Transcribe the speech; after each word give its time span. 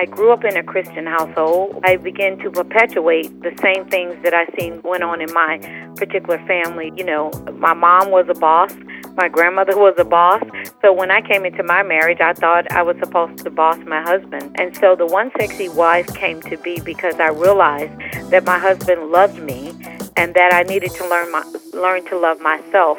I 0.00 0.06
grew 0.06 0.32
up 0.32 0.46
in 0.46 0.56
a 0.56 0.62
Christian 0.62 1.04
household. 1.04 1.78
I 1.84 1.96
began 1.96 2.38
to 2.38 2.50
perpetuate 2.50 3.28
the 3.42 3.54
same 3.60 3.86
things 3.90 4.16
that 4.22 4.32
I 4.32 4.46
seen 4.58 4.80
went 4.82 5.02
on 5.02 5.20
in 5.20 5.30
my 5.34 5.58
particular 5.96 6.38
family. 6.46 6.90
You 6.96 7.04
know, 7.04 7.30
my 7.58 7.74
mom 7.74 8.10
was 8.10 8.24
a 8.30 8.40
boss. 8.40 8.72
My 9.18 9.28
grandmother 9.28 9.76
was 9.76 9.92
a 9.98 10.06
boss. 10.06 10.42
So 10.80 10.90
when 10.90 11.10
I 11.10 11.20
came 11.20 11.44
into 11.44 11.62
my 11.62 11.82
marriage, 11.82 12.16
I 12.18 12.32
thought 12.32 12.72
I 12.72 12.80
was 12.80 12.96
supposed 12.98 13.44
to 13.44 13.50
boss 13.50 13.76
my 13.86 14.00
husband. 14.00 14.58
And 14.58 14.74
so 14.74 14.96
the 14.96 15.04
one 15.04 15.32
sexy 15.38 15.68
wife 15.68 16.06
came 16.14 16.40
to 16.44 16.56
be 16.56 16.80
because 16.80 17.20
I 17.20 17.28
realized 17.28 17.92
that 18.30 18.46
my 18.46 18.58
husband 18.58 19.10
loved 19.10 19.38
me 19.42 19.74
and 20.16 20.32
that 20.32 20.54
I 20.54 20.62
needed 20.62 20.92
to 20.92 21.06
learn 21.10 21.30
my, 21.30 21.44
learn 21.74 22.06
to 22.06 22.18
love 22.18 22.40
myself. 22.40 22.98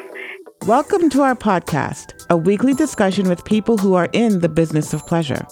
Welcome 0.68 1.10
to 1.10 1.22
our 1.22 1.34
podcast, 1.34 2.24
a 2.30 2.36
weekly 2.36 2.74
discussion 2.74 3.28
with 3.28 3.44
people 3.44 3.76
who 3.76 3.94
are 3.94 4.08
in 4.12 4.38
the 4.38 4.48
business 4.48 4.94
of 4.94 5.04
pleasure. 5.08 5.44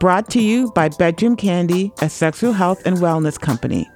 Brought 0.00 0.30
to 0.30 0.40
you 0.40 0.70
by 0.76 0.90
Bedroom 0.90 1.34
Candy, 1.34 1.92
a 2.00 2.08
sexual 2.08 2.52
health 2.52 2.80
and 2.86 2.98
wellness 2.98 3.40
company. 3.40 3.90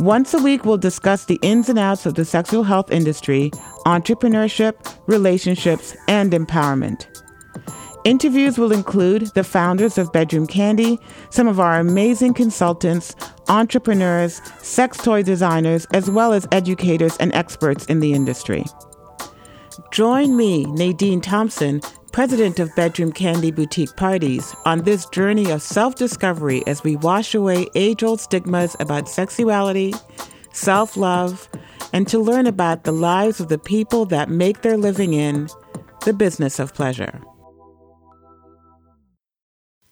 Once 0.00 0.34
a 0.34 0.38
week, 0.38 0.66
we'll 0.66 0.76
discuss 0.76 1.24
the 1.24 1.38
ins 1.40 1.70
and 1.70 1.78
outs 1.78 2.04
of 2.04 2.14
the 2.14 2.26
sexual 2.26 2.62
health 2.62 2.90
industry, 2.90 3.50
entrepreneurship, 3.86 4.74
relationships, 5.06 5.96
and 6.08 6.32
empowerment. 6.32 7.06
Interviews 8.04 8.58
will 8.58 8.70
include 8.70 9.28
the 9.34 9.42
founders 9.42 9.96
of 9.96 10.12
Bedroom 10.12 10.46
Candy, 10.46 10.98
some 11.30 11.48
of 11.48 11.58
our 11.58 11.80
amazing 11.80 12.34
consultants, 12.34 13.16
entrepreneurs, 13.48 14.42
sex 14.58 14.98
toy 14.98 15.22
designers, 15.22 15.86
as 15.94 16.10
well 16.10 16.34
as 16.34 16.46
educators 16.52 17.16
and 17.16 17.32
experts 17.32 17.86
in 17.86 18.00
the 18.00 18.12
industry. 18.12 18.66
Join 19.90 20.36
me, 20.36 20.64
Nadine 20.66 21.22
Thompson, 21.22 21.80
president 22.16 22.58
of 22.58 22.74
Bedroom 22.74 23.12
Candy 23.12 23.50
Boutique 23.50 23.94
Parties, 23.94 24.56
on 24.64 24.84
this 24.84 25.04
journey 25.04 25.50
of 25.50 25.60
self 25.60 25.96
discovery 25.96 26.66
as 26.66 26.82
we 26.82 26.96
wash 26.96 27.34
away 27.34 27.66
age 27.74 28.02
old 28.02 28.22
stigmas 28.22 28.74
about 28.80 29.06
sexuality, 29.06 29.92
self 30.50 30.96
love, 30.96 31.46
and 31.92 32.08
to 32.08 32.18
learn 32.18 32.46
about 32.46 32.84
the 32.84 32.90
lives 32.90 33.38
of 33.38 33.48
the 33.48 33.58
people 33.58 34.06
that 34.06 34.30
make 34.30 34.62
their 34.62 34.78
living 34.78 35.12
in 35.12 35.50
the 36.06 36.14
business 36.14 36.58
of 36.58 36.72
pleasure. 36.72 37.20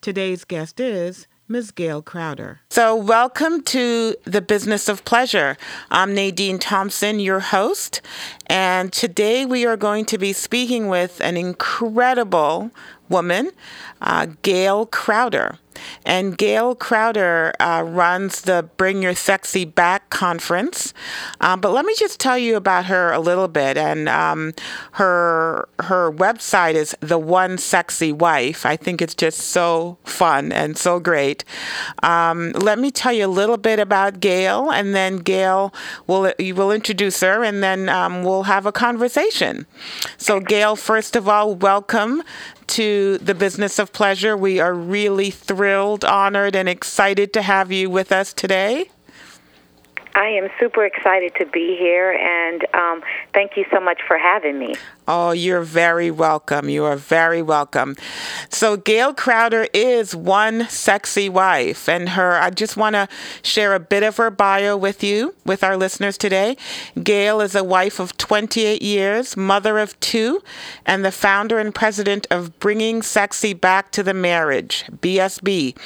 Today's 0.00 0.46
guest 0.46 0.80
is 0.80 1.26
Ms. 1.46 1.72
Gail 1.72 2.00
Crowder. 2.00 2.60
So, 2.70 2.96
welcome 2.96 3.62
to 3.64 4.16
the 4.24 4.40
Business 4.40 4.88
of 4.88 5.04
Pleasure. 5.04 5.58
I'm 5.90 6.14
Nadine 6.14 6.58
Thompson, 6.58 7.20
your 7.20 7.40
host, 7.40 8.00
and 8.46 8.90
today 8.90 9.44
we 9.44 9.66
are 9.66 9.76
going 9.76 10.06
to 10.06 10.16
be 10.16 10.32
speaking 10.32 10.88
with 10.88 11.20
an 11.20 11.36
incredible 11.36 12.70
woman, 13.08 13.50
uh, 14.00 14.26
Gail 14.42 14.86
Crowder. 14.86 15.58
And 16.04 16.36
Gail 16.36 16.74
Crowder 16.74 17.52
uh, 17.60 17.82
runs 17.86 18.42
the 18.42 18.68
Bring 18.76 19.02
Your 19.02 19.14
Sexy 19.14 19.64
Back 19.64 20.10
conference. 20.10 20.92
Um, 21.40 21.60
but 21.60 21.72
let 21.72 21.84
me 21.84 21.94
just 21.96 22.20
tell 22.20 22.38
you 22.38 22.56
about 22.56 22.86
her 22.86 23.12
a 23.12 23.20
little 23.20 23.48
bit. 23.48 23.76
And 23.76 24.08
um, 24.08 24.52
her 24.92 25.68
her 25.80 26.12
website 26.12 26.74
is 26.74 26.96
The 27.00 27.18
One 27.18 27.58
Sexy 27.58 28.12
Wife. 28.12 28.66
I 28.66 28.76
think 28.76 29.00
it's 29.02 29.14
just 29.14 29.38
so 29.38 29.98
fun 30.04 30.52
and 30.52 30.76
so 30.76 31.00
great. 31.00 31.44
Um, 32.02 32.52
let 32.52 32.78
me 32.78 32.90
tell 32.90 33.12
you 33.12 33.26
a 33.26 33.28
little 33.28 33.56
bit 33.56 33.78
about 33.78 34.20
Gail, 34.20 34.70
and 34.70 34.94
then 34.94 35.18
Gail 35.18 35.72
will 36.06 36.32
you 36.38 36.54
will 36.54 36.70
introduce 36.70 37.20
her, 37.20 37.42
and 37.42 37.62
then 37.62 37.88
um, 37.88 38.22
we'll 38.24 38.44
have 38.44 38.66
a 38.66 38.72
conversation. 38.72 39.66
So, 40.18 40.40
Gail, 40.40 40.76
first 40.76 41.16
of 41.16 41.28
all, 41.28 41.54
welcome 41.54 42.22
to 42.74 43.18
the 43.18 43.36
business 43.36 43.78
of 43.78 43.92
pleasure. 43.92 44.36
We 44.36 44.58
are 44.58 44.74
really 44.74 45.30
thrilled, 45.30 46.04
honored, 46.04 46.56
and 46.56 46.68
excited 46.68 47.32
to 47.34 47.42
have 47.42 47.70
you 47.70 47.88
with 47.88 48.10
us 48.10 48.32
today. 48.32 48.90
I 50.16 50.26
am 50.26 50.48
super 50.58 50.84
excited 50.84 51.34
to 51.38 51.46
be 51.46 51.76
here, 51.78 52.12
and 52.12 52.66
um, 52.74 53.02
thank 53.32 53.56
you 53.56 53.64
so 53.72 53.78
much 53.78 54.00
for 54.06 54.18
having 54.18 54.58
me. 54.58 54.74
Oh, 55.06 55.32
you're 55.32 55.60
very 55.60 56.10
welcome. 56.10 56.70
You 56.70 56.84
are 56.84 56.96
very 56.96 57.42
welcome. 57.42 57.94
So, 58.48 58.78
Gail 58.78 59.12
Crowder 59.12 59.66
is 59.74 60.16
one 60.16 60.66
sexy 60.70 61.28
wife, 61.28 61.90
and 61.90 62.10
her, 62.10 62.36
I 62.36 62.48
just 62.48 62.78
want 62.78 62.94
to 62.94 63.06
share 63.42 63.74
a 63.74 63.80
bit 63.80 64.02
of 64.02 64.16
her 64.16 64.30
bio 64.30 64.78
with 64.78 65.04
you, 65.04 65.34
with 65.44 65.62
our 65.62 65.76
listeners 65.76 66.16
today. 66.16 66.56
Gail 67.02 67.42
is 67.42 67.54
a 67.54 67.62
wife 67.62 68.00
of 68.00 68.16
28 68.16 68.80
years, 68.80 69.36
mother 69.36 69.78
of 69.78 69.98
two, 70.00 70.42
and 70.86 71.04
the 71.04 71.12
founder 71.12 71.58
and 71.58 71.74
president 71.74 72.26
of 72.30 72.58
Bringing 72.58 73.02
Sexy 73.02 73.52
Back 73.52 73.92
to 73.92 74.02
the 74.02 74.14
Marriage, 74.14 74.86
BSB. 74.90 75.76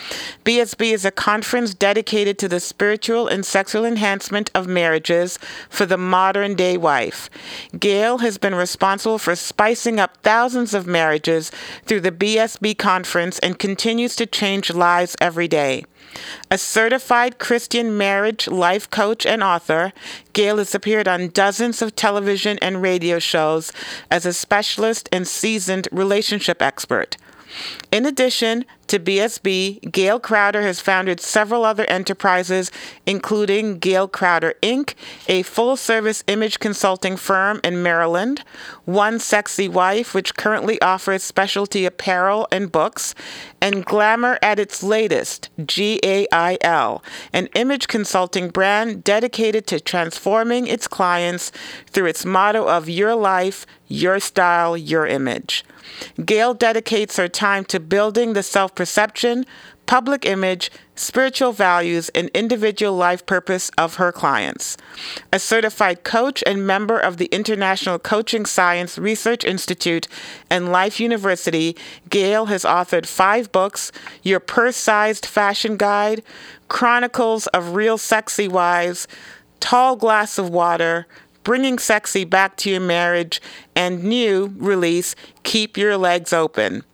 BSB 0.44 0.92
is 0.92 1.04
a 1.04 1.10
conference 1.10 1.74
dedicated 1.74 2.38
to 2.38 2.48
the 2.48 2.60
spiritual 2.60 3.26
and 3.26 3.44
sexual 3.44 3.84
enhancement 3.84 4.48
of 4.54 4.68
marriages 4.68 5.40
for 5.68 5.86
the 5.86 5.98
modern 5.98 6.54
day 6.54 6.76
wife. 6.76 7.28
Gail 7.76 8.18
has 8.18 8.38
been 8.38 8.54
responsible 8.54 9.07
responsible 9.08 9.18
for 9.18 9.36
spicing 9.36 9.98
up 10.00 10.18
thousands 10.22 10.74
of 10.74 10.86
marriages 10.86 11.50
through 11.86 12.00
the 12.00 12.12
BSB 12.12 12.76
conference 12.76 13.38
and 13.38 13.58
continues 13.58 14.14
to 14.16 14.26
change 14.26 14.70
lives 14.70 15.16
every 15.20 15.48
day. 15.48 15.84
A 16.50 16.58
certified 16.58 17.38
Christian 17.38 17.96
marriage 17.96 18.48
life 18.48 18.90
coach 18.90 19.24
and 19.26 19.42
author, 19.42 19.92
Gail 20.32 20.58
has 20.58 20.74
appeared 20.74 21.08
on 21.08 21.28
dozens 21.28 21.80
of 21.82 21.94
television 21.94 22.58
and 22.60 22.82
radio 22.82 23.18
shows 23.18 23.72
as 24.10 24.26
a 24.26 24.32
specialist 24.32 25.08
and 25.12 25.26
seasoned 25.26 25.88
relationship 25.92 26.60
expert. 26.60 27.16
In 27.90 28.04
addition 28.04 28.64
to 28.88 28.98
BSB, 28.98 29.92
Gail 29.92 30.18
Crowder 30.18 30.62
has 30.62 30.80
founded 30.80 31.20
several 31.20 31.64
other 31.64 31.84
enterprises, 31.84 32.70
including 33.06 33.78
Gail 33.78 34.08
Crowder 34.08 34.54
Inc., 34.62 34.94
a 35.28 35.42
full 35.42 35.76
service 35.76 36.24
image 36.26 36.58
consulting 36.58 37.16
firm 37.16 37.60
in 37.62 37.82
Maryland, 37.82 38.42
One 38.84 39.18
Sexy 39.18 39.68
Wife, 39.68 40.14
which 40.14 40.36
currently 40.36 40.80
offers 40.80 41.22
specialty 41.22 41.84
apparel 41.84 42.48
and 42.50 42.72
books, 42.72 43.14
and 43.60 43.84
Glamour 43.84 44.38
at 44.42 44.58
its 44.58 44.82
latest, 44.82 45.50
G 45.64 46.00
A 46.02 46.26
I 46.32 46.58
L, 46.62 47.02
an 47.32 47.48
image 47.54 47.88
consulting 47.88 48.48
brand 48.48 49.04
dedicated 49.04 49.66
to 49.68 49.80
transforming 49.80 50.66
its 50.66 50.88
clients 50.88 51.52
through 51.86 52.06
its 52.06 52.24
motto 52.24 52.66
of 52.66 52.88
Your 52.88 53.14
Life, 53.14 53.66
Your 53.86 54.20
Style, 54.20 54.76
Your 54.76 55.06
Image. 55.06 55.64
Gail 56.24 56.54
dedicates 56.54 57.16
her 57.16 57.28
time 57.28 57.64
to 57.66 57.80
building 57.80 58.32
the 58.32 58.42
self 58.42 58.74
perception, 58.78 59.44
public 59.86 60.24
image, 60.24 60.70
spiritual 60.94 61.50
values, 61.50 62.10
and 62.10 62.28
individual 62.28 62.94
life 62.94 63.26
purpose 63.26 63.72
of 63.76 63.96
her 63.96 64.12
clients. 64.12 64.76
A 65.32 65.40
certified 65.40 66.04
coach 66.04 66.44
and 66.46 66.64
member 66.64 66.96
of 66.96 67.16
the 67.16 67.26
International 67.32 67.98
Coaching 67.98 68.46
Science 68.46 68.96
Research 68.96 69.44
Institute 69.44 70.06
and 70.48 70.70
Life 70.70 71.00
University, 71.00 71.76
Gail 72.08 72.46
has 72.46 72.62
authored 72.62 73.04
five 73.04 73.50
books 73.50 73.90
Your 74.22 74.38
Purse 74.38 74.76
Sized 74.76 75.26
Fashion 75.26 75.76
Guide, 75.76 76.22
Chronicles 76.68 77.48
of 77.48 77.74
Real 77.74 77.98
Sexy 77.98 78.46
Wives, 78.46 79.08
Tall 79.58 79.96
Glass 79.96 80.38
of 80.38 80.50
Water, 80.50 81.08
Bringing 81.42 81.80
Sexy 81.80 82.24
Back 82.24 82.56
to 82.58 82.70
Your 82.70 82.80
Marriage, 82.80 83.42
and 83.74 84.04
new 84.04 84.54
release, 84.56 85.16
Keep 85.42 85.76
Your 85.76 85.96
Legs 85.96 86.32
Open. 86.32 86.84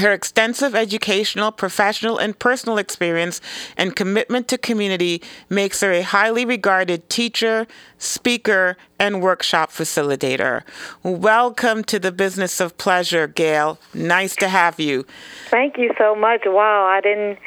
Her 0.00 0.12
extensive 0.12 0.74
educational, 0.74 1.52
professional, 1.52 2.18
and 2.18 2.36
personal 2.36 2.78
experience 2.78 3.40
and 3.76 3.94
commitment 3.94 4.48
to 4.48 4.58
community 4.58 5.22
makes 5.48 5.82
her 5.82 5.92
a 5.92 6.02
highly 6.02 6.44
regarded 6.44 7.08
teacher, 7.08 7.68
speaker, 7.96 8.76
and 8.98 9.22
workshop 9.22 9.70
facilitator. 9.70 10.62
Welcome 11.04 11.84
to 11.84 12.00
the 12.00 12.10
business 12.10 12.58
of 12.58 12.76
pleasure, 12.76 13.28
Gail. 13.28 13.78
Nice 13.94 14.34
to 14.36 14.48
have 14.48 14.80
you. 14.80 15.06
Thank 15.50 15.78
you 15.78 15.92
so 15.96 16.16
much. 16.16 16.40
Wow, 16.44 16.86
I 16.86 17.00
didn't 17.00 17.38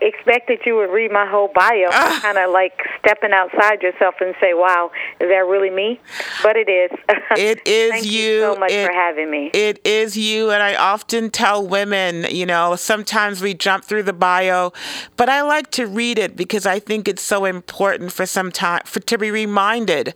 expect 0.00 0.48
that 0.48 0.66
you 0.66 0.76
would 0.76 0.90
read 0.90 1.10
my 1.12 1.26
whole 1.26 1.48
bio, 1.54 1.88
uh, 1.88 2.20
kind 2.20 2.38
of 2.38 2.50
like 2.50 2.72
stepping 3.00 3.32
outside 3.32 3.82
yourself 3.82 4.14
and 4.20 4.34
say, 4.40 4.54
"Wow, 4.54 4.90
is 5.20 5.28
that 5.28 5.46
really 5.46 5.70
me?" 5.70 6.00
But 6.42 6.56
it 6.56 6.68
is. 6.68 6.90
It 7.36 7.60
is 7.66 7.90
Thank 7.90 8.04
you. 8.04 8.20
you 8.20 8.40
so 8.40 8.56
much 8.56 8.72
it, 8.72 8.86
for 8.86 8.92
having 8.92 9.30
me. 9.30 9.50
It 9.52 9.80
is 9.86 10.16
you, 10.16 10.50
and 10.50 10.62
I 10.62 10.74
often 10.74 11.30
tell 11.30 11.66
women, 11.66 12.26
you 12.30 12.46
know, 12.46 12.76
sometimes 12.76 13.40
we 13.40 13.54
jump 13.54 13.84
through 13.84 14.04
the 14.04 14.12
bio, 14.12 14.72
but 15.16 15.28
I 15.28 15.42
like 15.42 15.70
to 15.72 15.86
read 15.86 16.18
it 16.18 16.36
because 16.36 16.66
I 16.66 16.78
think 16.78 17.08
it's 17.08 17.22
so 17.22 17.44
important 17.44 18.12
for 18.12 18.26
some 18.26 18.50
time 18.50 18.82
for 18.84 19.00
to 19.00 19.18
be 19.18 19.30
reminded 19.30 20.14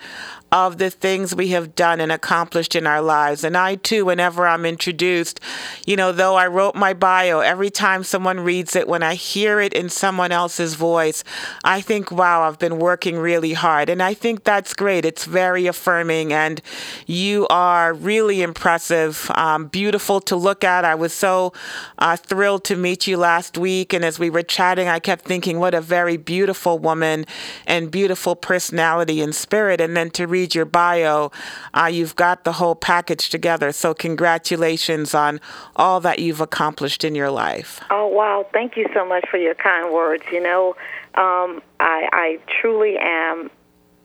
of 0.52 0.79
the 0.79 0.91
things 0.91 1.35
we 1.35 1.49
have 1.49 1.75
done 1.75 2.00
and 2.00 2.11
accomplished 2.11 2.75
in 2.75 2.87
our 2.87 3.00
lives. 3.00 3.44
And 3.44 3.56
I 3.56 3.76
too, 3.76 4.05
whenever 4.05 4.47
I'm 4.47 4.67
introduced, 4.67 5.38
you 5.87 5.97
know, 5.97 6.11
though 6.12 6.35
I 6.35 6.47
wrote 6.49 6.75
my 6.75 6.93
bio, 6.93 7.41
every 7.41 7.70
time 7.70 8.02
someone 8.02 8.41
reads 8.41 8.75
it, 8.75 8.88
when 8.88 9.02
I 9.02 9.14
hear 9.14 9.61
it 9.61 9.73
in 9.73 9.88
someone 9.88 10.32
else's 10.32 10.75
voice, 10.75 11.23
I 11.62 11.81
think, 11.81 12.11
wow, 12.11 12.43
I've 12.43 12.58
been 12.58 12.79
working 12.79 13.17
really 13.17 13.52
hard. 13.52 13.88
And 13.88 14.02
I 14.02 14.14
think 14.14 14.43
that's 14.43 14.75
great. 14.75 15.05
It's 15.05 15.25
very 15.25 15.67
affirming, 15.67 16.32
and 16.32 16.61
you 17.06 17.46
are 17.49 17.94
really 17.94 18.43
impressive, 18.43 19.31
um, 19.35 19.69
beautiful 19.69 20.20
to 20.23 20.37
look 20.37 20.64
at. 20.64 20.85
I 20.85 20.94
was 20.94 21.12
so 21.12 21.53
uh, 21.99 22.17
thrilled 22.17 22.64
to 22.64 22.76
meet 22.76 23.06
you 23.06 23.17
last 23.17 23.56
week. 23.56 23.93
And 23.93 24.05
as 24.05 24.19
we 24.19 24.31
were 24.31 24.43
chatting, 24.43 24.88
I 24.88 24.99
kept 24.99 25.25
thinking, 25.25 25.61
what 25.61 25.75
a 25.75 25.81
very 25.81 26.17
beautiful 26.17 26.79
woman 26.79 27.26
and 27.67 27.91
beautiful 27.91 28.35
personality 28.35 29.20
and 29.20 29.35
spirit. 29.35 29.81
And 29.81 29.96
then 29.96 30.11
to 30.11 30.26
read 30.26 30.39
your 30.48 30.64
bio, 30.64 31.31
uh, 31.75 31.90
you've 31.92 32.16
got 32.16 32.44
the 32.44 32.52
whole 32.52 32.75
package 32.75 33.28
together. 33.28 33.72
So, 33.72 33.94
congratulations 33.94 35.14
on 35.14 35.40
all 35.76 36.00
that 36.00 36.19
you've 36.19 36.40
accomplished 36.40 37.04
in 37.04 37.14
your 37.14 37.31
life. 37.31 37.81
Oh, 37.90 38.06
wow. 38.06 38.46
Thank 38.52 38.76
you 38.76 38.87
so 38.94 39.04
much 39.04 39.25
for 39.31 39.37
your 39.37 39.54
kind 39.54 39.92
words. 39.92 40.25
You 40.32 40.42
know, 40.42 40.76
um, 41.14 41.62
I, 41.78 42.08
I 42.12 42.38
truly 42.60 42.96
am 42.98 43.50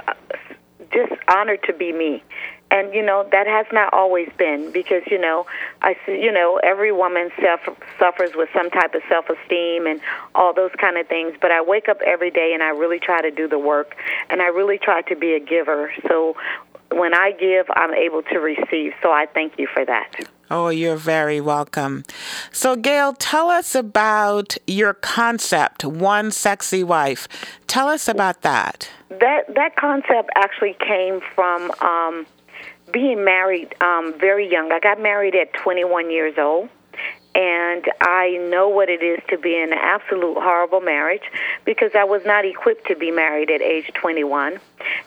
uh, 0.08 0.14
just 0.92 1.14
honored 1.28 1.64
to 1.64 1.74
be 1.74 1.92
me 1.92 2.24
and 2.72 2.94
you 2.94 3.04
know 3.04 3.28
that 3.32 3.48
has 3.48 3.66
not 3.72 3.94
always 3.94 4.30
been 4.38 4.72
because 4.72 5.04
you 5.08 5.20
know 5.20 5.46
I 5.82 5.96
you 6.08 6.32
know 6.32 6.60
every 6.64 6.92
woman 6.92 7.30
self, 7.42 7.62
suffers 8.00 8.32
with 8.36 8.50
some 8.54 8.70
type 8.70 8.94
of 8.96 9.02
self-esteem 9.08 9.88
and 9.88 10.02
all 10.34 10.54
those 10.54 10.72
kind 10.80 10.98
of 10.98 11.08
things 11.08 11.36
but 11.42 11.52
I 11.52 11.62
wake 11.62 11.88
up 11.90 12.02
every 12.06 12.32
day 12.32 12.52
and 12.54 12.64
I 12.64 12.70
really 12.70 13.00
try 13.00 13.22
to 13.22 13.32
do 13.32 13.48
the 13.48 13.60
work 13.60 13.96
and 14.30 14.42
I 14.42 14.48
really 14.48 14.78
try 14.78 15.02
to 15.04 15.16
be 15.16 15.34
a 15.34 15.40
giver 15.40 15.92
so 16.08 16.36
when 16.92 17.14
I 17.14 17.32
give 17.32 17.68
I'm 17.76 17.94
able 17.94 18.24
to 18.24 18.40
receive 18.40 18.94
so 19.02 19.12
I 19.12 19.28
thank 19.32 19.58
you 19.58 19.68
for 19.74 19.86
that 19.86 20.28
Oh, 20.52 20.70
you're 20.70 20.96
very 20.96 21.42
welcome. 21.42 22.04
So, 22.52 22.76
Gail, 22.76 23.14
tell 23.14 23.50
us 23.50 23.74
about 23.74 24.56
your 24.68 24.94
concept, 24.94 25.84
One 25.84 26.30
Sexy 26.30 26.84
Wife. 26.84 27.28
Tell 27.66 27.88
us 27.88 28.08
about 28.08 28.44
that. 28.44 28.88
That 29.10 29.56
that 29.56 29.76
concept 29.76 30.30
actually 30.36 30.76
came 30.80 31.20
from 31.34 31.72
um, 31.82 32.28
being 32.92 33.24
married 33.24 33.76
um, 33.82 34.14
very 34.20 34.50
young. 34.50 34.72
I 34.72 34.80
got 34.80 35.02
married 35.02 35.36
at 35.36 35.54
21 35.54 36.12
years 36.12 36.36
old. 36.38 36.70
And 37.36 37.84
I 38.00 38.38
know 38.50 38.70
what 38.70 38.88
it 38.90 39.04
is 39.04 39.20
to 39.28 39.38
be 39.38 39.60
in 39.60 39.74
an 39.74 39.78
absolute 39.78 40.38
horrible 40.38 40.80
marriage 40.80 41.24
because 41.66 41.92
I 41.94 42.06
was 42.06 42.22
not 42.26 42.46
equipped 42.46 42.88
to 42.88 42.96
be 42.96 43.12
married 43.12 43.52
at 43.52 43.62
age 43.62 43.92
21. 43.94 44.58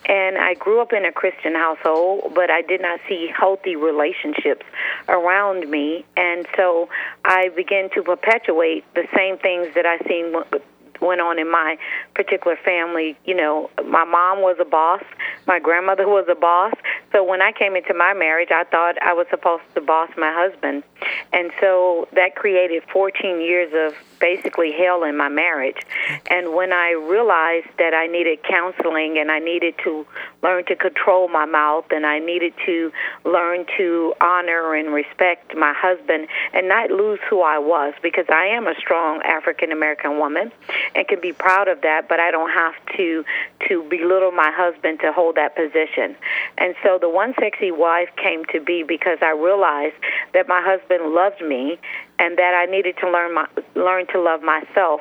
And 0.05 0.37
I 0.37 0.53
grew 0.53 0.83
up 0.83 0.93
in 0.93 1.07
a 1.07 1.13
Christian 1.13 1.55
household, 1.55 2.33
but 2.35 2.51
I 2.51 2.61
did 2.61 2.83
not 2.83 3.01
see 3.09 3.33
healthy 3.35 3.77
relationships 3.77 4.67
around 5.09 5.71
me. 5.71 6.05
And 6.19 6.47
so 6.55 6.91
I 7.25 7.49
began 7.57 7.89
to 7.95 8.03
perpetuate 8.03 8.85
the 8.95 9.09
same 9.17 9.39
things 9.39 9.69
that 9.75 9.87
I 9.87 9.97
seen 10.07 10.35
went 11.01 11.21
on 11.21 11.39
in 11.39 11.51
my 11.51 11.79
particular 12.15 12.57
family. 12.65 13.17
You 13.25 13.37
know, 13.37 13.71
my 13.87 14.05
mom 14.05 14.43
was 14.43 14.57
a 14.61 14.65
boss, 14.65 15.03
my 15.47 15.59
grandmother 15.59 16.07
was 16.09 16.27
a 16.29 16.35
boss. 16.35 16.75
So 17.19 17.25
when 17.25 17.43
I 17.43 17.51
came 17.51 17.75
into 17.75 17.95
my 17.95 18.15
marriage, 18.15 18.51
I 18.53 18.63
thought 18.63 18.95
I 19.03 19.13
was 19.13 19.27
supposed 19.29 19.65
to 19.75 19.81
boss 19.81 20.09
my 20.17 20.33
husband. 20.33 20.85
And 21.33 21.51
so 21.61 22.07
that 22.13 22.37
created 22.37 22.85
14 22.93 23.41
years 23.41 23.73
of 23.75 23.99
basically 24.21 24.73
hell 24.73 25.05
in 25.05 25.17
my 25.17 25.29
marriage. 25.29 25.77
And 26.31 26.55
when 26.55 26.73
I 26.73 26.93
realized 26.93 27.69
that 27.79 27.95
I 27.95 28.07
needed 28.07 28.43
counseling 28.43 29.19
and 29.19 29.31
I 29.31 29.39
needed 29.39 29.75
to 29.85 30.07
learn 30.43 30.65
to 30.67 30.77
control 30.77 31.29
my 31.29 31.45
mouth 31.45 31.87
and 31.91 32.07
I 32.07 32.19
needed 32.19 32.55
to 32.67 32.93
learn 33.25 33.67
to 33.77 34.15
honor 34.21 34.75
and 34.75 34.93
respect 34.93 35.57
my 35.57 35.73
husband 35.77 36.29
and 36.53 36.69
not 36.69 36.91
lose 36.91 37.21
who 37.29 37.41
I 37.41 37.59
was 37.59 37.95
because 38.03 38.27
I 38.29 38.47
am 38.47 38.67
a 38.67 38.75
strong 38.79 39.23
African 39.23 39.73
American 39.73 40.19
woman 40.19 40.53
and 40.95 41.07
can 41.09 41.21
be 41.21 41.33
proud 41.33 41.69
of 41.69 41.83
that, 41.83 42.09
but 42.09 42.21
I 42.21 42.31
don't 42.31 42.51
have 42.51 42.75
to 42.97 43.25
to 43.69 43.83
belittle 43.89 44.31
my 44.33 44.53
husband 44.55 45.01
to 45.01 45.13
hold 45.13 45.37
that 45.37 45.57
position. 45.57 46.17
And 46.57 46.75
so 46.83 46.99
the 46.99 47.08
one 47.09 47.35
sexy 47.41 47.71
wife 47.71 48.09
came 48.17 48.45
to 48.53 48.61
be 48.61 48.83
because 48.83 49.19
I 49.23 49.33
realized 49.33 49.97
that 50.35 50.49
my 50.49 50.63
husband 50.63 51.15
loved 51.15 51.41
me 51.41 51.79
and 52.19 52.37
that 52.37 52.55
I 52.55 52.71
needed 52.71 52.97
to 53.01 53.11
learn 53.11 53.35
my, 53.35 53.47
learn 53.75 54.07
to 54.09 54.21
love 54.21 54.43
myself. 54.43 55.01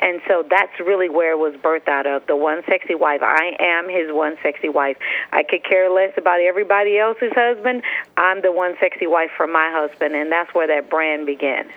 And 0.00 0.20
so 0.28 0.44
that's 0.48 0.78
really 0.80 1.08
where 1.08 1.32
it 1.32 1.38
was 1.38 1.54
birthed 1.54 1.88
out 1.88 2.06
of 2.06 2.26
the 2.26 2.36
one 2.36 2.62
sexy 2.68 2.94
wife. 2.94 3.20
I 3.22 3.56
am 3.58 3.88
his 3.88 4.12
one 4.12 4.36
sexy 4.42 4.68
wife. 4.68 4.96
I 5.32 5.42
could 5.42 5.64
care 5.64 5.90
less 5.90 6.12
about 6.16 6.40
everybody 6.40 6.98
else's 6.98 7.32
husband. 7.34 7.82
I'm 8.16 8.42
the 8.42 8.52
one 8.52 8.74
sexy 8.80 9.06
wife 9.06 9.30
for 9.36 9.46
my 9.46 9.70
husband, 9.72 10.14
and 10.14 10.30
that's 10.30 10.54
where 10.54 10.66
that 10.66 10.90
brand 10.90 11.26
began. 11.26 11.68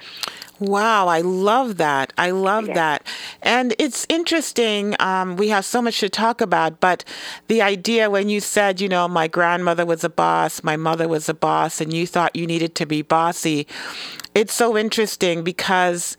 Wow, 0.62 1.08
I 1.08 1.22
love 1.22 1.78
that. 1.78 2.14
I 2.20 2.30
love 2.30 2.68
yeah. 2.68 2.74
that. 2.76 3.08
And 3.42 3.74
it's 3.80 4.06
interesting. 4.10 4.96
Um, 5.00 5.36
we 5.36 5.50
have 5.50 5.66
so 5.66 5.82
much 5.82 6.00
to 6.02 6.10
talk 6.10 6.40
about, 6.40 6.80
but 6.80 7.04
the 7.48 7.64
idea 7.64 8.12
when 8.12 8.30
you 8.30 8.40
said, 8.40 8.80
you 8.80 8.88
know, 8.88 9.08
my 9.08 9.28
grandmother 9.28 9.88
was 9.88 10.04
a 10.04 10.10
boss, 10.10 10.64
my 10.64 10.78
mother 10.78 11.08
was 11.08 11.28
a 11.28 11.34
boss, 11.34 11.82
and 11.82 11.92
you 11.92 12.06
thought 12.06 12.36
you 12.36 12.46
needed 12.46 12.76
to 12.76 12.86
be 12.86 13.02
bossy, 13.02 13.66
it's 14.36 14.54
so 14.54 14.78
interesting 14.78 15.44
because. 15.44 16.16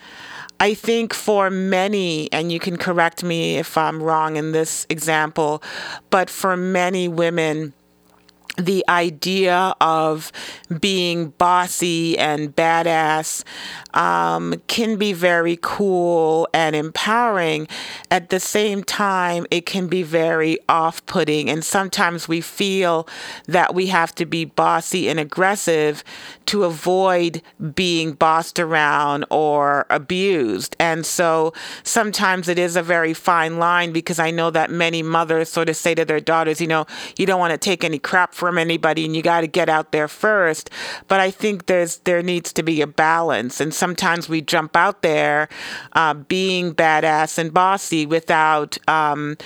I 0.60 0.74
think 0.74 1.12
for 1.12 1.50
many, 1.50 2.30
and 2.30 2.52
you 2.52 2.60
can 2.60 2.76
correct 2.76 3.24
me 3.24 3.58
if 3.58 3.76
I'm 3.76 4.00
wrong 4.00 4.36
in 4.36 4.52
this 4.52 4.86
example, 4.88 5.60
but 6.08 6.30
for 6.30 6.56
many 6.56 7.08
women, 7.08 7.72
the 8.58 8.84
idea 8.88 9.74
of 9.80 10.30
being 10.80 11.30
bossy 11.30 12.18
and 12.18 12.54
badass 12.54 13.44
um, 13.94 14.54
can 14.66 14.96
be 14.96 15.12
very 15.12 15.58
cool 15.62 16.48
and 16.52 16.76
empowering. 16.76 17.66
At 18.10 18.28
the 18.28 18.40
same 18.40 18.84
time, 18.84 19.46
it 19.50 19.64
can 19.64 19.86
be 19.88 20.02
very 20.02 20.58
off 20.68 21.04
putting. 21.06 21.48
And 21.48 21.64
sometimes 21.64 22.28
we 22.28 22.40
feel 22.40 23.08
that 23.46 23.74
we 23.74 23.86
have 23.86 24.14
to 24.16 24.26
be 24.26 24.44
bossy 24.44 25.08
and 25.08 25.18
aggressive 25.18 26.04
to 26.46 26.64
avoid 26.64 27.42
being 27.74 28.12
bossed 28.12 28.58
around 28.58 29.24
or 29.30 29.86
abused. 29.88 30.76
And 30.78 31.06
so 31.06 31.54
sometimes 31.84 32.48
it 32.48 32.58
is 32.58 32.76
a 32.76 32.82
very 32.82 33.14
fine 33.14 33.58
line 33.58 33.92
because 33.92 34.18
I 34.18 34.30
know 34.30 34.50
that 34.50 34.70
many 34.70 35.02
mothers 35.02 35.48
sort 35.48 35.68
of 35.68 35.76
say 35.76 35.94
to 35.94 36.04
their 36.04 36.20
daughters, 36.20 36.60
you 36.60 36.66
know, 36.66 36.86
you 37.16 37.24
don't 37.24 37.40
want 37.40 37.52
to 37.52 37.58
take 37.58 37.84
any 37.84 37.98
crap 37.98 38.34
from 38.42 38.58
anybody 38.58 39.04
and 39.04 39.14
you 39.14 39.22
got 39.22 39.42
to 39.42 39.46
get 39.46 39.68
out 39.68 39.92
there 39.92 40.08
first. 40.08 40.68
But 41.06 41.20
I 41.20 41.30
think 41.30 41.66
there's 41.66 41.98
there 41.98 42.24
needs 42.24 42.52
to 42.54 42.64
be 42.64 42.80
a 42.80 42.88
balance. 42.88 43.60
And 43.60 43.72
sometimes 43.72 44.28
we 44.28 44.40
jump 44.40 44.74
out 44.74 45.02
there 45.02 45.48
uh, 45.92 46.14
being 46.14 46.74
badass 46.74 47.38
and 47.38 47.54
bossy 47.54 48.04
without. 48.04 48.78
Um, 48.88 49.36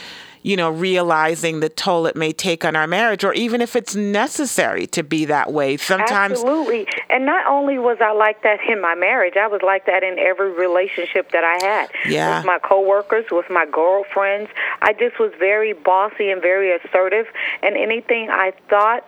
you 0.46 0.56
know, 0.56 0.70
realizing 0.70 1.58
the 1.58 1.68
toll 1.68 2.06
it 2.06 2.14
may 2.14 2.32
take 2.32 2.64
on 2.64 2.76
our 2.76 2.86
marriage, 2.86 3.24
or 3.24 3.34
even 3.34 3.60
if 3.60 3.74
it's 3.74 3.96
necessary 3.96 4.86
to 4.86 5.02
be 5.02 5.24
that 5.24 5.52
way. 5.52 5.76
Sometimes. 5.76 6.34
Absolutely. 6.34 6.86
And 7.10 7.26
not 7.26 7.48
only 7.48 7.80
was 7.80 7.98
I 8.00 8.12
like 8.12 8.44
that 8.44 8.60
in 8.68 8.80
my 8.80 8.94
marriage, 8.94 9.34
I 9.36 9.48
was 9.48 9.60
like 9.64 9.86
that 9.86 10.04
in 10.04 10.20
every 10.20 10.52
relationship 10.52 11.32
that 11.32 11.42
I 11.42 11.66
had. 11.66 11.90
Yeah. 12.08 12.38
With 12.38 12.46
my 12.46 12.60
coworkers, 12.60 13.24
with 13.32 13.50
my 13.50 13.66
girlfriends. 13.66 14.48
I 14.82 14.92
just 14.92 15.18
was 15.18 15.32
very 15.36 15.72
bossy 15.72 16.30
and 16.30 16.40
very 16.40 16.72
assertive. 16.76 17.26
And 17.64 17.76
anything 17.76 18.28
I 18.30 18.52
thought 18.70 19.04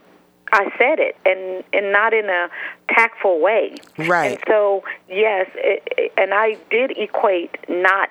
I 0.51 0.73
said 0.77 0.99
it, 0.99 1.17
and 1.25 1.63
and 1.73 1.93
not 1.93 2.15
in 2.15 2.29
a 2.29 2.49
tactful 2.89 3.41
way. 3.41 3.77
Right. 3.97 4.33
And 4.33 4.41
so 4.49 4.83
yes, 5.09 5.47
it, 5.55 5.87
it, 5.97 6.13
and 6.17 6.35
I 6.35 6.57
did 6.69 6.99
equate 6.99 7.57
not 7.69 8.11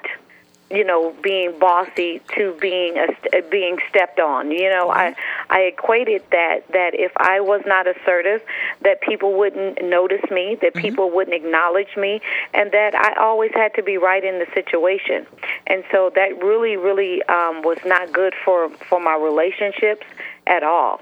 you 0.69 0.83
know 0.83 1.13
being 1.21 1.57
bossy 1.59 2.21
to 2.35 2.55
being 2.59 2.97
a, 2.97 3.41
being 3.49 3.77
stepped 3.89 4.19
on 4.19 4.51
you 4.51 4.69
know 4.69 4.89
mm-hmm. 4.89 4.99
i 4.99 5.15
i 5.49 5.61
equated 5.61 6.21
that 6.31 6.59
that 6.73 6.91
if 6.93 7.11
i 7.17 7.39
was 7.39 7.61
not 7.65 7.87
assertive 7.87 8.41
that 8.81 8.99
people 9.01 9.37
wouldn't 9.37 9.81
notice 9.83 10.23
me 10.29 10.57
that 10.61 10.73
mm-hmm. 10.73 10.81
people 10.81 11.09
wouldn't 11.09 11.35
acknowledge 11.35 11.95
me 11.95 12.19
and 12.53 12.71
that 12.71 12.93
i 12.95 13.13
always 13.21 13.51
had 13.53 13.73
to 13.73 13.83
be 13.83 13.97
right 13.97 14.23
in 14.23 14.39
the 14.39 14.47
situation 14.53 15.25
and 15.67 15.83
so 15.91 16.11
that 16.13 16.37
really 16.43 16.75
really 16.75 17.23
um 17.23 17.61
was 17.61 17.79
not 17.85 18.11
good 18.11 18.33
for 18.43 18.69
for 18.69 18.99
my 18.99 19.15
relationships 19.15 20.05
at 20.45 20.63
all 20.63 21.01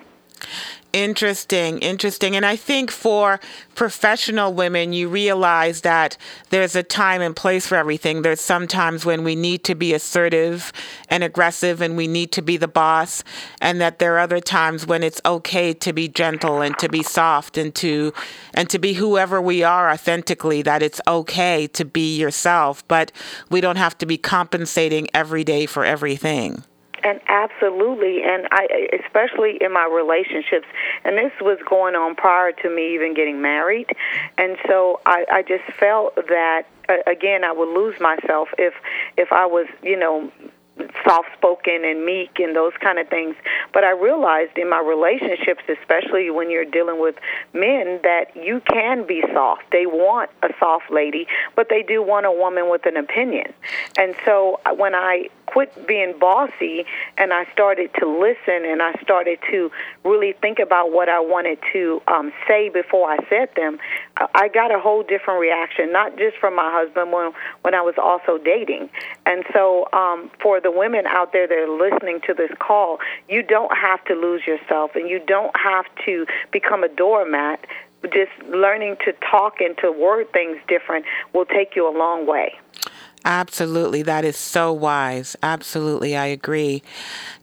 Interesting, 0.95 1.79
interesting. 1.79 2.37
And 2.37 2.45
I 2.45 2.55
think 2.55 2.89
for 2.89 3.41
professional 3.75 4.53
women, 4.53 4.93
you 4.93 5.09
realize 5.09 5.81
that 5.81 6.15
there's 6.51 6.73
a 6.73 6.83
time 6.83 7.21
and 7.21 7.35
place 7.35 7.67
for 7.67 7.75
everything. 7.75 8.21
There's 8.21 8.39
sometimes 8.39 9.05
when 9.05 9.25
we 9.25 9.35
need 9.35 9.65
to 9.65 9.75
be 9.75 9.93
assertive 9.93 10.71
and 11.09 11.21
aggressive 11.21 11.81
and 11.81 11.97
we 11.97 12.07
need 12.07 12.31
to 12.31 12.41
be 12.41 12.55
the 12.55 12.69
boss, 12.69 13.25
and 13.59 13.81
that 13.81 13.99
there 13.99 14.15
are 14.15 14.19
other 14.19 14.39
times 14.39 14.87
when 14.87 15.03
it's 15.03 15.19
okay 15.25 15.73
to 15.73 15.91
be 15.91 16.07
gentle 16.07 16.61
and 16.61 16.79
to 16.79 16.87
be 16.87 17.03
soft 17.03 17.57
and 17.57 17.75
to 17.75 18.13
and 18.53 18.69
to 18.69 18.79
be 18.79 18.93
whoever 18.93 19.41
we 19.41 19.63
are 19.63 19.91
authentically, 19.91 20.61
that 20.61 20.81
it's 20.81 21.01
okay 21.05 21.67
to 21.67 21.83
be 21.83 22.17
yourself, 22.17 22.87
but 22.87 23.11
we 23.49 23.59
don't 23.59 23.75
have 23.75 23.97
to 23.97 24.05
be 24.05 24.17
compensating 24.17 25.09
every 25.13 25.43
day 25.43 25.65
for 25.65 25.83
everything. 25.83 26.63
And 27.05 27.19
absolutely, 27.27 28.23
and 28.23 28.47
I, 28.49 28.89
especially 29.05 29.59
in 29.61 29.71
my 29.71 29.85
relationships, 29.85 30.65
and 31.03 31.15
this 31.15 31.31
was 31.39 31.59
going 31.69 31.93
on 31.93 32.15
prior 32.15 32.51
to 32.51 32.69
me 32.75 32.95
even 32.95 33.13
getting 33.13 33.43
married, 33.43 33.85
and 34.39 34.57
so 34.67 35.01
I, 35.05 35.23
I 35.31 35.41
just 35.43 35.65
felt 35.79 36.15
that 36.15 36.63
again 37.05 37.43
I 37.43 37.51
would 37.51 37.69
lose 37.69 37.99
myself 37.99 38.49
if 38.57 38.73
if 39.17 39.31
I 39.31 39.45
was, 39.45 39.67
you 39.83 39.99
know, 39.99 40.31
soft 41.07 41.29
spoken 41.37 41.85
and 41.85 42.05
meek 42.05 42.39
and 42.39 42.55
those 42.55 42.73
kind 42.81 42.99
of 42.99 43.07
things. 43.07 43.35
But 43.73 43.83
I 43.83 43.91
realized 43.91 44.57
in 44.57 44.69
my 44.69 44.79
relationships, 44.79 45.63
especially 45.69 46.29
when 46.31 46.51
you're 46.51 46.65
dealing 46.65 46.99
with 46.99 47.15
men, 47.53 47.99
that 48.03 48.35
you 48.35 48.61
can 48.67 49.05
be 49.07 49.23
soft. 49.33 49.63
They 49.71 49.85
want 49.85 50.29
a 50.43 50.49
soft 50.59 50.91
lady, 50.91 51.27
but 51.55 51.69
they 51.69 51.83
do 51.83 52.03
want 52.03 52.25
a 52.25 52.31
woman 52.31 52.69
with 52.69 52.85
an 52.85 52.97
opinion. 52.97 53.53
And 53.97 54.15
so 54.25 54.59
uh, 54.65 54.73
when 54.73 54.95
I 54.95 55.29
quit 55.45 55.87
being 55.87 56.17
bossy 56.19 56.85
and 57.17 57.31
I 57.31 57.45
started 57.53 57.91
to 57.99 58.07
listen 58.07 58.65
and 58.65 58.81
I 58.81 58.93
started 59.01 59.39
to 59.51 59.71
really 60.03 60.33
think 60.33 60.59
about 60.59 60.91
what 60.91 61.07
I 61.07 61.19
wanted 61.19 61.59
to 61.73 62.01
um, 62.07 62.33
say 62.47 62.69
before 62.69 63.09
I 63.09 63.17
said 63.29 63.49
them, 63.55 63.77
I 64.17 64.47
got 64.47 64.73
a 64.73 64.79
whole 64.79 65.03
different 65.03 65.39
reaction, 65.39 65.91
not 65.91 66.17
just 66.17 66.37
from 66.37 66.55
my 66.55 66.71
husband 66.71 67.11
when 67.11 67.31
when 67.61 67.73
I 67.73 67.81
was 67.81 67.95
also 68.01 68.37
dating. 68.37 68.89
And 69.25 69.43
so 69.53 69.87
um, 69.93 70.31
for 70.41 70.59
the 70.65 70.71
women 70.71 71.05
out 71.05 71.31
there 71.31 71.47
that 71.47 71.55
are 71.55 71.69
listening 71.69 72.19
to 72.21 72.33
this 72.33 72.49
call, 72.57 72.97
you 73.29 73.43
don't 73.43 73.77
have 73.77 74.03
to 74.05 74.15
lose 74.15 74.41
yourself 74.47 74.95
and 74.95 75.07
you 75.07 75.19
don't 75.19 75.55
have 75.55 75.85
to 76.05 76.25
become 76.51 76.83
a 76.83 76.89
doormat. 76.89 77.63
Just 78.05 78.31
learning 78.49 78.97
to 79.05 79.13
talk 79.29 79.61
and 79.61 79.77
to 79.77 79.91
word 79.91 80.33
things 80.33 80.57
different 80.67 81.05
will 81.33 81.45
take 81.45 81.75
you 81.75 81.87
a 81.87 81.93
long 81.95 82.25
way. 82.25 82.59
Absolutely. 83.25 84.03
That 84.03 84.23
is 84.23 84.37
so 84.37 84.71
wise. 84.71 85.35
Absolutely. 85.41 86.15
I 86.15 86.27
agree. 86.27 86.83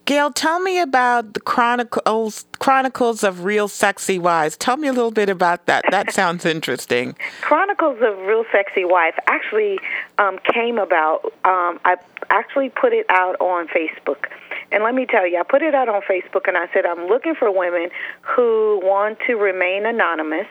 Gail, 0.04 0.30
tell 0.30 0.60
me 0.60 0.80
about 0.80 1.34
the 1.34 1.40
Chronicles 1.40 2.44
Chronicles 2.60 3.24
of 3.24 3.44
Real 3.44 3.66
Sexy 3.66 4.18
Wives. 4.18 4.56
Tell 4.56 4.76
me 4.76 4.86
a 4.86 4.92
little 4.92 5.10
bit 5.10 5.28
about 5.28 5.66
that. 5.66 5.84
That 5.90 6.12
sounds 6.14 6.44
interesting. 6.44 7.16
Chronicles 7.40 7.98
of 8.00 8.16
Real 8.20 8.44
Sexy 8.52 8.84
Wife 8.84 9.14
actually 9.26 9.80
um, 10.18 10.38
came 10.52 10.78
about. 10.78 11.24
Um, 11.44 11.80
I 11.84 11.96
actually 12.30 12.68
put 12.68 12.92
it 12.92 13.06
out 13.08 13.40
on 13.40 13.66
Facebook. 13.66 14.26
And 14.70 14.84
let 14.84 14.94
me 14.94 15.04
tell 15.04 15.26
you, 15.26 15.38
I 15.38 15.42
put 15.42 15.62
it 15.62 15.74
out 15.74 15.88
on 15.88 16.00
Facebook 16.02 16.48
and 16.48 16.56
I 16.56 16.66
said, 16.72 16.86
I'm 16.86 17.06
looking 17.08 17.34
for 17.34 17.50
women 17.50 17.90
who 18.22 18.80
want 18.82 19.18
to 19.26 19.34
remain 19.34 19.84
anonymous, 19.84 20.46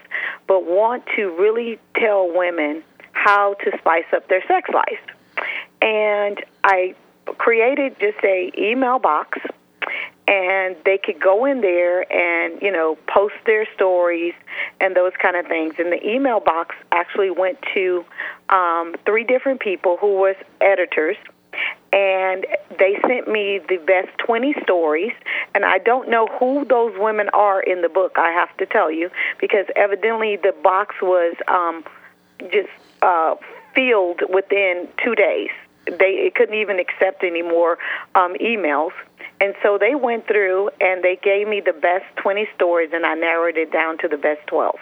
but 0.48 0.66
want 0.66 1.04
to 1.16 1.36
really 1.40 1.80
tell 1.96 2.32
women 2.32 2.84
how 3.14 3.56
to 3.64 3.72
spice 3.80 4.06
up 4.14 4.28
their 4.28 4.44
sex 4.48 4.70
life 4.74 5.00
and 5.82 6.44
I 6.64 6.96
created 7.38 7.96
just 8.00 8.18
a 8.24 8.52
email 8.58 9.00
box 9.00 9.40
and 10.28 10.76
they 10.86 10.98
could 10.98 11.20
go 11.20 11.46
in 11.46 11.62
there 11.62 12.12
and 12.12 12.62
you 12.62 12.72
know 12.72 12.98
post 13.08 13.36
their 13.46 13.68
stories 13.76 14.34
and 14.80 14.96
those 14.96 15.14
kind 15.22 15.36
of 15.36 15.46
things. 15.48 15.76
And 15.78 15.92
the 15.92 16.08
email 16.08 16.40
box 16.40 16.76
actually 16.92 17.32
went 17.32 17.58
to 17.74 18.06
um, 18.50 18.96
three 19.06 19.24
different 19.24 19.60
people 19.60 19.98
who 19.98 20.16
was 20.16 20.36
editors. 20.62 21.18
And 21.92 22.46
they 22.80 22.98
sent 23.06 23.28
me 23.28 23.60
the 23.68 23.76
best 23.76 24.18
20 24.20 24.56
stories. 24.64 25.12
And 25.54 25.66
i 25.66 25.80
don't 25.80 26.10
know 26.10 26.28
who 26.40 26.64
those 26.64 26.94
women 26.98 27.28
are 27.34 27.62
in 27.62 27.82
the 27.82 27.90
book 27.90 28.14
i 28.16 28.32
have 28.32 28.56
to 28.58 28.66
tell 28.66 28.90
you 28.90 29.10
because 29.40 29.66
evidently 29.76 30.38
the 30.38 30.54
box 30.64 30.96
was 31.02 31.36
um, 31.50 31.84
just 32.50 32.70
uh, 33.02 33.36
filled 33.76 34.22
within 34.30 34.88
two 35.04 35.14
days 35.14 35.50
they 35.86 36.32
couldn't 36.36 36.56
even 36.56 36.80
accept 36.80 37.24
any 37.24 37.42
more 37.42 37.78
um, 38.16 38.34
emails. 38.36 38.92
And 39.40 39.56
so 39.64 39.78
they 39.78 39.96
went 39.96 40.28
through 40.28 40.70
and 40.80 41.04
they 41.04 41.18
gave 41.22 41.48
me 41.48 41.62
the 41.62 41.74
best 41.74 42.06
20 42.18 42.48
stories, 42.56 42.90
and 42.94 43.06
I 43.06 43.16
narrowed 43.16 43.58
it 43.58 43.72
down 43.72 43.98
to 44.00 44.08
the 44.08 44.18
best 44.18 44.46
12. 44.48 44.76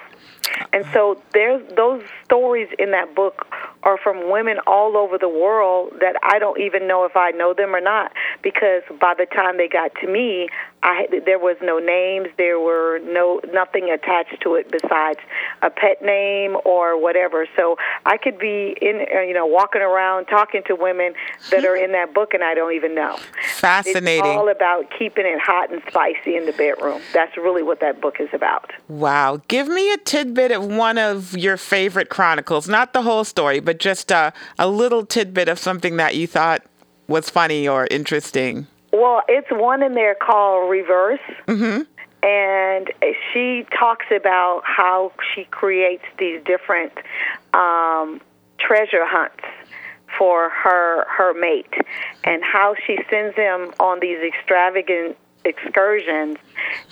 And 0.73 0.85
so 0.93 1.21
there's 1.33 1.63
those 1.75 2.03
stories 2.25 2.69
in 2.77 2.91
that 2.91 3.15
book 3.15 3.47
are 3.83 3.97
from 3.97 4.29
women 4.29 4.57
all 4.67 4.97
over 4.97 5.17
the 5.17 5.29
world 5.29 5.93
that 6.01 6.15
I 6.21 6.37
don't 6.37 6.59
even 6.59 6.87
know 6.87 7.05
if 7.05 7.15
I 7.15 7.31
know 7.31 7.53
them 7.53 7.75
or 7.75 7.81
not 7.81 8.11
because 8.41 8.83
by 8.99 9.13
the 9.17 9.25
time 9.25 9.57
they 9.57 9.67
got 9.67 9.91
to 10.01 10.07
me, 10.07 10.49
I 10.83 11.07
there 11.25 11.39
was 11.39 11.57
no 11.61 11.79
names, 11.79 12.27
there 12.37 12.59
were 12.59 12.99
no 12.99 13.41
nothing 13.51 13.89
attached 13.89 14.41
to 14.41 14.55
it 14.55 14.71
besides 14.71 15.19
a 15.61 15.69
pet 15.69 16.01
name 16.01 16.57
or 16.65 17.01
whatever. 17.01 17.47
So 17.55 17.77
I 18.05 18.17
could 18.17 18.37
be 18.37 18.75
in 18.81 19.05
uh, 19.13 19.21
you 19.21 19.33
know 19.33 19.45
walking 19.45 19.81
around 19.81 20.25
talking 20.25 20.61
to 20.67 20.75
women 20.75 21.13
that 21.51 21.65
are 21.65 21.75
in 21.75 21.91
that 21.93 22.13
book 22.13 22.33
and 22.33 22.43
I 22.43 22.53
don't 22.53 22.73
even 22.73 22.95
know. 22.95 23.17
Fascinating. 23.45 24.23
All 24.37 24.49
about 24.49 24.85
keeping 24.97 25.25
it 25.25 25.39
hot 25.39 25.71
and 25.71 25.81
spicy 25.87 26.35
in 26.35 26.45
the 26.45 26.53
bedroom. 26.53 27.01
That's 27.13 27.35
really 27.37 27.63
what 27.63 27.79
that 27.81 28.01
book 28.01 28.19
is 28.19 28.29
about. 28.33 28.71
Wow. 28.87 29.41
Give 29.47 29.67
me 29.67 29.91
a 29.91 29.97
tidbit 29.97 30.51
of 30.51 30.65
one 30.65 30.97
of 30.97 31.37
your 31.37 31.57
favorite 31.57 32.09
chronicles, 32.09 32.67
not 32.67 32.93
the 32.93 33.01
whole 33.01 33.23
story, 33.23 33.59
but 33.59 33.79
just 33.79 34.11
a, 34.11 34.33
a 34.57 34.67
little 34.67 35.05
tidbit 35.05 35.47
of 35.49 35.59
something 35.59 35.97
that 35.97 36.15
you 36.15 36.27
thought 36.27 36.63
was 37.07 37.29
funny 37.29 37.67
or 37.67 37.87
interesting. 37.89 38.67
Well, 38.91 39.21
it's 39.27 39.49
one 39.51 39.83
in 39.83 39.93
there 39.93 40.15
called 40.15 40.69
Reverse. 40.69 41.19
Mm-hmm. 41.47 41.83
And 42.21 42.91
she 43.31 43.65
talks 43.77 44.07
about 44.13 44.61
how 44.65 45.13
she 45.33 45.45
creates 45.45 46.03
these 46.17 46.41
different 46.43 46.91
um, 47.53 48.19
treasure 48.59 49.05
hunts 49.05 49.43
for 50.19 50.49
her 50.49 51.05
her 51.07 51.33
mate 51.33 51.73
and 52.25 52.43
how 52.43 52.75
she 52.85 52.99
sends 53.09 53.35
him 53.35 53.73
on 53.79 53.99
these 54.01 54.19
extravagant 54.19 55.17
excursions 55.45 56.37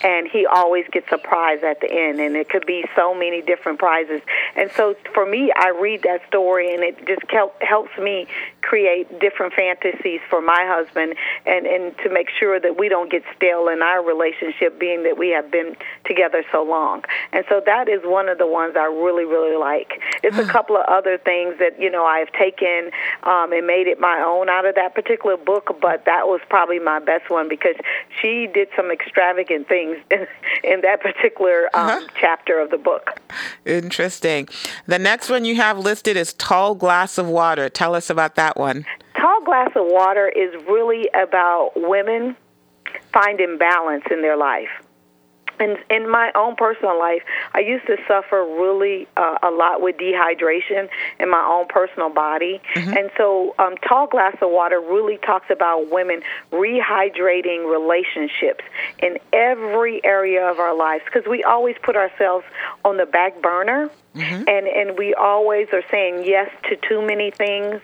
and 0.02 0.28
he 0.28 0.46
always 0.46 0.86
gets 0.92 1.08
a 1.12 1.18
prize 1.18 1.62
at 1.62 1.80
the 1.80 1.90
end 1.90 2.20
and 2.20 2.36
it 2.36 2.48
could 2.48 2.66
be 2.66 2.84
so 2.94 3.14
many 3.14 3.42
different 3.42 3.78
prizes. 3.78 4.20
And 4.56 4.70
so 4.72 4.94
for 5.14 5.26
me 5.26 5.52
i 5.54 5.70
read 5.70 6.02
that 6.02 6.20
story 6.26 6.74
and 6.74 6.82
it 6.82 7.06
just 7.06 7.30
help, 7.30 7.60
helps 7.62 7.96
me 7.98 8.26
create 8.62 9.18
different 9.18 9.54
fantasies 9.54 10.20
for 10.28 10.40
my 10.40 10.64
husband 10.66 11.14
and 11.46 11.66
and 11.66 11.96
to 11.98 12.10
make 12.10 12.28
sure 12.30 12.60
that 12.60 12.78
we 12.78 12.88
don't 12.88 13.10
get 13.10 13.22
stale 13.36 13.68
in 13.68 13.82
our 13.82 14.04
relationship 14.04 14.78
being 14.78 15.04
that 15.04 15.16
we 15.16 15.30
have 15.30 15.50
been 15.50 15.76
together 16.04 16.44
so 16.52 16.62
long. 16.62 17.04
And 17.32 17.44
so 17.48 17.62
that 17.64 17.88
is 17.88 18.02
one 18.04 18.28
of 18.28 18.38
the 18.38 18.46
ones 18.46 18.74
i 18.76 18.84
really 18.84 19.24
really 19.24 19.56
like. 19.56 20.00
It's 20.22 20.38
a 20.38 20.44
couple 20.56 20.76
of 20.76 20.84
other 20.86 21.18
things 21.18 21.58
that 21.58 21.80
you 21.80 21.90
know 21.90 22.04
i've 22.04 22.32
taken 22.32 22.90
um, 23.22 23.52
and 23.52 23.66
made 23.66 23.86
it 23.86 23.98
my 23.98 24.22
own 24.24 24.48
out 24.48 24.66
of 24.66 24.74
that 24.74 24.94
particular 24.94 25.36
book 25.36 25.78
but 25.80 26.04
that 26.04 26.26
was 26.26 26.40
probably 26.48 26.78
my 26.78 26.98
best 26.98 27.30
one 27.30 27.48
because 27.48 27.76
she 28.20 28.48
did 28.52 28.68
some 28.76 28.90
extravagant 28.90 29.57
things 29.64 29.96
in, 30.10 30.26
in 30.64 30.80
that 30.82 31.00
particular 31.00 31.68
um, 31.74 31.88
uh-huh. 31.88 32.06
chapter 32.20 32.58
of 32.58 32.70
the 32.70 32.78
book. 32.78 33.20
Interesting. 33.64 34.48
The 34.86 34.98
next 34.98 35.30
one 35.30 35.44
you 35.44 35.56
have 35.56 35.78
listed 35.78 36.16
is 36.16 36.32
Tall 36.34 36.74
Glass 36.74 37.18
of 37.18 37.28
Water. 37.28 37.68
Tell 37.68 37.94
us 37.94 38.10
about 38.10 38.34
that 38.36 38.56
one. 38.56 38.86
Tall 39.16 39.44
Glass 39.44 39.70
of 39.74 39.86
Water 39.86 40.28
is 40.28 40.54
really 40.68 41.08
about 41.14 41.72
women 41.76 42.36
finding 43.12 43.58
balance 43.58 44.04
in 44.10 44.22
their 44.22 44.36
life 44.36 44.68
in 45.60 45.76
in 45.90 46.10
my 46.10 46.30
own 46.34 46.56
personal 46.56 46.98
life, 46.98 47.22
I 47.54 47.60
used 47.60 47.86
to 47.86 47.96
suffer 48.06 48.42
really 48.42 49.08
uh, 49.16 49.38
a 49.42 49.50
lot 49.50 49.80
with 49.80 49.96
dehydration 49.96 50.88
in 51.18 51.30
my 51.30 51.44
own 51.50 51.66
personal 51.68 52.10
body, 52.10 52.60
mm-hmm. 52.74 52.96
and 52.96 53.10
so 53.16 53.54
um, 53.58 53.76
Tall 53.88 54.06
Glass 54.06 54.36
of 54.40 54.50
Water 54.50 54.80
really 54.80 55.18
talks 55.18 55.50
about 55.50 55.90
women 55.90 56.22
rehydrating 56.52 57.70
relationships 57.70 58.64
in 59.00 59.18
every 59.32 60.04
area 60.04 60.44
of 60.44 60.58
our 60.58 60.76
lives 60.76 61.04
because 61.04 61.28
we 61.28 61.44
always 61.44 61.76
put 61.82 61.96
ourselves 61.96 62.44
on 62.84 62.96
the 62.96 63.06
back 63.06 63.40
burner 63.42 63.90
Mm-hmm. 64.14 64.48
And 64.48 64.66
and 64.66 64.98
we 64.98 65.14
always 65.14 65.68
are 65.72 65.82
saying 65.90 66.24
yes 66.24 66.50
to 66.68 66.76
too 66.76 67.02
many 67.02 67.30
things 67.30 67.80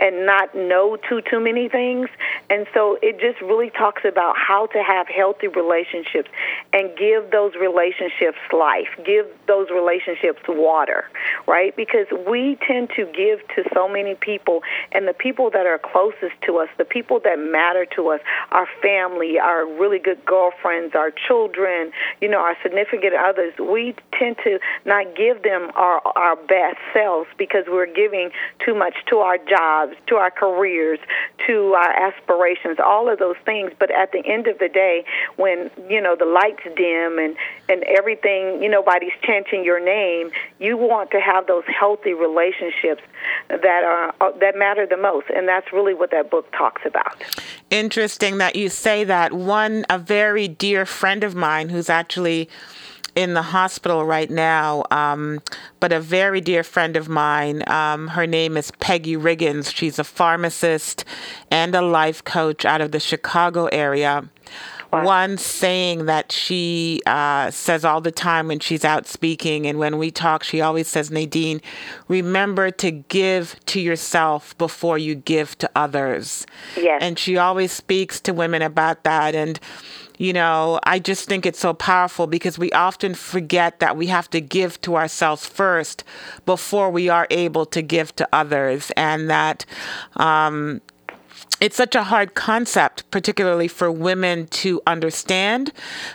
and 0.00 0.26
not 0.26 0.54
no 0.54 0.96
to 1.08 1.20
too 1.20 1.38
many 1.38 1.68
things. 1.68 2.08
And 2.48 2.66
so 2.72 2.98
it 3.02 3.20
just 3.20 3.40
really 3.42 3.70
talks 3.70 4.02
about 4.04 4.36
how 4.36 4.66
to 4.68 4.82
have 4.82 5.06
healthy 5.06 5.48
relationships 5.48 6.30
and 6.72 6.96
give 6.96 7.30
those 7.30 7.54
relationships 7.54 8.38
life, 8.52 8.88
give 9.04 9.26
those 9.46 9.68
relationships 9.70 10.40
water, 10.48 11.04
right? 11.46 11.76
Because 11.76 12.06
we 12.26 12.58
tend 12.66 12.90
to 12.96 13.04
give 13.06 13.46
to 13.54 13.68
so 13.74 13.88
many 13.88 14.14
people 14.14 14.62
and 14.92 15.06
the 15.06 15.12
people 15.12 15.50
that 15.50 15.66
are 15.66 15.78
closest 15.78 16.40
to 16.46 16.58
us, 16.58 16.68
the 16.78 16.84
people 16.84 17.20
that 17.24 17.38
matter 17.38 17.86
to 17.96 18.08
us, 18.08 18.20
our 18.50 18.66
family, 18.82 19.38
our 19.38 19.66
really 19.66 19.98
good 19.98 20.24
girlfriends, 20.24 20.94
our 20.94 21.10
children, 21.10 21.92
you 22.20 22.28
know, 22.28 22.40
our 22.40 22.56
significant 22.62 23.14
others, 23.14 23.52
we 23.58 23.94
tend 24.18 24.36
to 24.44 24.58
not 24.84 25.14
give 25.14 25.42
them 25.42 25.65
our 25.74 26.00
our 26.16 26.36
best 26.36 26.78
selves 26.94 27.28
because 27.36 27.64
we're 27.68 27.92
giving 27.92 28.30
too 28.64 28.74
much 28.74 28.94
to 29.10 29.18
our 29.18 29.38
jobs, 29.38 29.94
to 30.06 30.16
our 30.16 30.30
careers, 30.30 31.00
to 31.46 31.74
our 31.74 31.90
aspirations, 31.90 32.78
all 32.84 33.12
of 33.12 33.18
those 33.18 33.36
things. 33.44 33.72
But 33.78 33.90
at 33.90 34.12
the 34.12 34.22
end 34.24 34.46
of 34.46 34.58
the 34.58 34.68
day, 34.68 35.04
when 35.36 35.70
you 35.88 36.00
know 36.00 36.16
the 36.16 36.24
lights 36.24 36.62
dim 36.76 37.18
and 37.18 37.36
and 37.68 37.82
everything, 37.84 38.62
you 38.62 38.70
know, 38.70 38.76
nobody's 38.76 39.12
chanting 39.22 39.64
your 39.64 39.82
name, 39.82 40.30
you 40.58 40.76
want 40.76 41.10
to 41.10 41.20
have 41.20 41.46
those 41.46 41.64
healthy 41.66 42.12
relationships 42.12 43.02
that 43.48 43.84
are 43.84 44.14
that 44.38 44.56
matter 44.56 44.86
the 44.86 44.96
most, 44.96 45.26
and 45.34 45.48
that's 45.48 45.72
really 45.72 45.94
what 45.94 46.10
that 46.10 46.30
book 46.30 46.50
talks 46.52 46.82
about. 46.84 47.22
Interesting 47.70 48.38
that 48.38 48.54
you 48.54 48.68
say 48.68 49.02
that. 49.04 49.32
One, 49.32 49.84
a 49.88 49.98
very 49.98 50.46
dear 50.46 50.84
friend 50.84 51.24
of 51.24 51.34
mine 51.34 51.70
who's 51.70 51.88
actually 51.88 52.48
in 53.16 53.32
the 53.32 53.42
hospital 53.42 54.04
right 54.04 54.30
now, 54.30 54.84
um, 54.90 55.40
but 55.80 55.90
a 55.90 55.98
very 55.98 56.40
dear 56.42 56.62
friend 56.62 56.96
of 56.96 57.08
mine. 57.08 57.64
Um, 57.66 58.08
her 58.08 58.26
name 58.26 58.58
is 58.58 58.70
Peggy 58.72 59.16
Riggins. 59.16 59.74
She's 59.74 59.98
a 59.98 60.04
pharmacist 60.04 61.04
and 61.50 61.74
a 61.74 61.80
life 61.80 62.22
coach 62.22 62.66
out 62.66 62.82
of 62.82 62.92
the 62.92 63.00
Chicago 63.00 63.66
area. 63.72 64.28
One 64.90 65.36
saying 65.36 66.06
that 66.06 66.32
she 66.32 67.02
uh, 67.06 67.50
says 67.50 67.84
all 67.84 68.00
the 68.00 68.12
time 68.12 68.48
when 68.48 68.60
she's 68.60 68.84
out 68.84 69.06
speaking 69.06 69.66
and 69.66 69.78
when 69.78 69.98
we 69.98 70.10
talk, 70.10 70.42
she 70.42 70.60
always 70.60 70.88
says, 70.88 71.10
Nadine, 71.10 71.60
remember 72.08 72.70
to 72.72 72.90
give 72.90 73.58
to 73.66 73.80
yourself 73.80 74.56
before 74.58 74.96
you 74.96 75.14
give 75.14 75.58
to 75.58 75.70
others. 75.76 76.46
Yes. 76.76 77.00
And 77.02 77.18
she 77.18 77.36
always 77.36 77.72
speaks 77.72 78.20
to 78.20 78.32
women 78.32 78.62
about 78.62 79.04
that. 79.04 79.34
And 79.34 79.60
you 80.18 80.32
know, 80.32 80.80
I 80.84 80.98
just 80.98 81.28
think 81.28 81.44
it's 81.44 81.58
so 81.58 81.74
powerful 81.74 82.26
because 82.26 82.58
we 82.58 82.70
often 82.72 83.14
forget 83.14 83.80
that 83.80 83.96
we 83.96 84.06
have 84.06 84.30
to 84.30 84.40
give 84.40 84.80
to 84.82 84.96
ourselves 84.96 85.46
first 85.46 86.04
before 86.46 86.90
we 86.90 87.08
are 87.08 87.26
able 87.30 87.66
to 87.66 87.82
give 87.82 88.16
to 88.16 88.28
others, 88.32 88.90
and 88.96 89.28
that 89.28 89.66
um, 90.16 90.80
it's 91.58 91.76
such 91.76 91.94
a 91.94 92.02
hard 92.02 92.34
concept, 92.34 93.10
particularly 93.10 93.66
for 93.66 93.90
women 93.90 94.46
to 94.48 94.82
understand, 94.86 95.72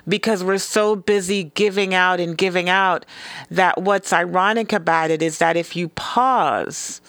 because 0.07 0.43
we're 0.43 0.59
so 0.59 0.95
busy 0.95 1.45
giving 1.55 1.95
out 1.95 2.19
and 2.19 2.37
giving 2.37 2.69
out 2.69 3.07
that 3.49 3.81
what's 3.81 4.13
ironic 4.13 4.71
about 4.71 5.09
it 5.09 5.23
is 5.23 5.39
that 5.39 5.57
if 5.57 5.75
you 5.75 5.89
pause 5.89 7.01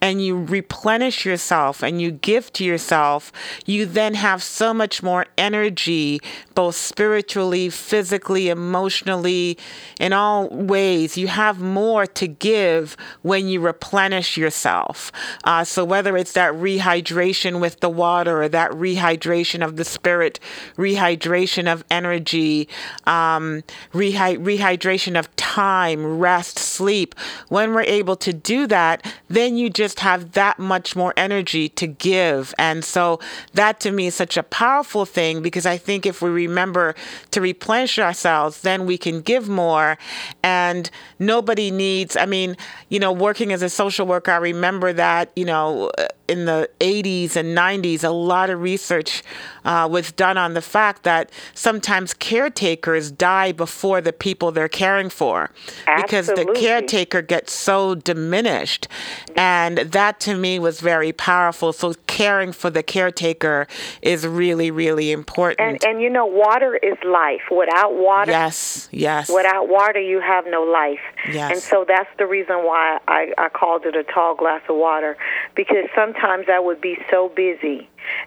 and 0.00 0.24
you 0.24 0.36
replenish 0.44 1.26
yourself 1.26 1.82
and 1.82 2.00
you 2.00 2.12
give 2.12 2.52
to 2.52 2.64
yourself, 2.64 3.32
you 3.66 3.84
then 3.84 4.14
have 4.14 4.40
so 4.40 4.72
much 4.72 5.02
more 5.02 5.26
energy, 5.36 6.20
both 6.54 6.76
spiritually, 6.76 7.68
physically, 7.68 8.48
emotionally, 8.48 9.58
in 9.98 10.12
all 10.12 10.48
ways. 10.48 11.18
You 11.18 11.26
have 11.26 11.60
more 11.60 12.06
to 12.06 12.28
give 12.28 12.96
when 13.22 13.48
you 13.48 13.60
replenish 13.60 14.36
yourself. 14.36 15.10
Uh, 15.42 15.64
so 15.64 15.84
whether 15.84 16.16
it's 16.16 16.34
that 16.34 16.54
rehydration 16.54 17.60
with 17.60 17.69
the 17.78 17.88
water 17.88 18.42
or 18.42 18.48
that 18.48 18.72
rehydration 18.72 19.64
of 19.64 19.76
the 19.76 19.84
spirit, 19.84 20.40
rehydration 20.76 21.72
of 21.72 21.84
energy, 21.90 22.68
um, 23.06 23.62
rehy- 23.92 24.38
rehydration 24.38 25.16
of 25.16 25.34
time, 25.36 26.18
rest, 26.18 26.58
sleep, 26.58 27.14
when 27.48 27.72
we're 27.72 27.82
able 27.82 28.16
to 28.16 28.32
do 28.32 28.66
that, 28.66 29.06
then 29.28 29.56
you 29.56 29.70
just 29.70 30.00
have 30.00 30.32
that 30.32 30.58
much 30.58 30.96
more 30.96 31.14
energy 31.16 31.68
to 31.68 31.86
give. 31.86 32.54
And 32.58 32.84
so 32.84 33.20
that 33.54 33.80
to 33.80 33.92
me 33.92 34.06
is 34.06 34.14
such 34.14 34.36
a 34.36 34.42
powerful 34.42 35.04
thing 35.04 35.42
because 35.42 35.66
I 35.66 35.76
think 35.76 36.06
if 36.06 36.22
we 36.22 36.30
remember 36.30 36.94
to 37.30 37.40
replenish 37.40 37.98
ourselves, 37.98 38.62
then 38.62 38.86
we 38.86 38.98
can 38.98 39.20
give 39.20 39.48
more. 39.48 39.98
And 40.42 40.90
nobody 41.18 41.70
needs, 41.70 42.16
I 42.16 42.26
mean, 42.26 42.56
you 42.88 42.98
know, 42.98 43.12
working 43.12 43.52
as 43.52 43.62
a 43.62 43.68
social 43.68 44.06
worker, 44.06 44.30
I 44.32 44.36
remember 44.36 44.92
that, 44.92 45.30
you 45.36 45.44
know, 45.44 45.90
in 46.28 46.44
the 46.44 46.70
80s 46.78 47.36
and 47.36 47.54
90s, 47.60 48.02
a 48.04 48.10
lot 48.10 48.48
of 48.50 48.62
research 48.62 49.22
uh, 49.64 49.86
was 49.90 50.12
done 50.12 50.38
on 50.38 50.54
the 50.54 50.62
fact 50.62 51.02
that 51.02 51.30
sometimes 51.54 52.14
caretakers 52.14 53.10
die 53.10 53.52
before 53.52 54.00
the 54.00 54.12
people 54.12 54.50
they're 54.52 54.68
caring 54.68 55.10
for 55.10 55.50
because 55.96 56.26
the 56.28 56.46
caretaker 56.56 57.22
gets 57.22 57.52
so 57.52 57.94
diminished. 57.94 58.88
And 59.36 59.78
that 59.78 60.20
to 60.20 60.36
me 60.36 60.58
was 60.58 60.80
very 60.80 61.12
powerful. 61.12 61.72
So 61.72 61.94
caring 62.06 62.52
for 62.52 62.70
the 62.70 62.82
caretaker 62.82 63.66
is 64.02 64.26
really, 64.26 64.70
really 64.70 65.12
important. 65.12 65.84
And, 65.84 65.84
and 65.84 66.02
you 66.02 66.10
know, 66.10 66.26
water 66.26 66.76
is 66.76 66.96
life. 67.04 67.42
Without 67.50 67.94
water, 67.94 68.30
yes, 68.30 68.88
yes. 68.90 69.28
Without 69.28 69.68
water, 69.68 70.00
you 70.00 70.20
have 70.20 70.44
no 70.46 70.62
life. 70.62 71.00
Yes. 71.30 71.52
And 71.52 71.60
so 71.60 71.84
that's 71.86 72.10
the 72.18 72.26
reason 72.26 72.56
why 72.58 72.98
I, 73.06 73.32
I 73.36 73.48
called 73.48 73.84
it 73.84 73.96
a 73.96 74.04
tall 74.04 74.34
glass 74.34 74.62
of 74.68 74.76
water 74.76 75.16
because 75.54 75.86
sometimes 75.94 76.46
I 76.48 76.58
would 76.58 76.80
be 76.80 76.96
so 77.10 77.28
busy 77.28 77.49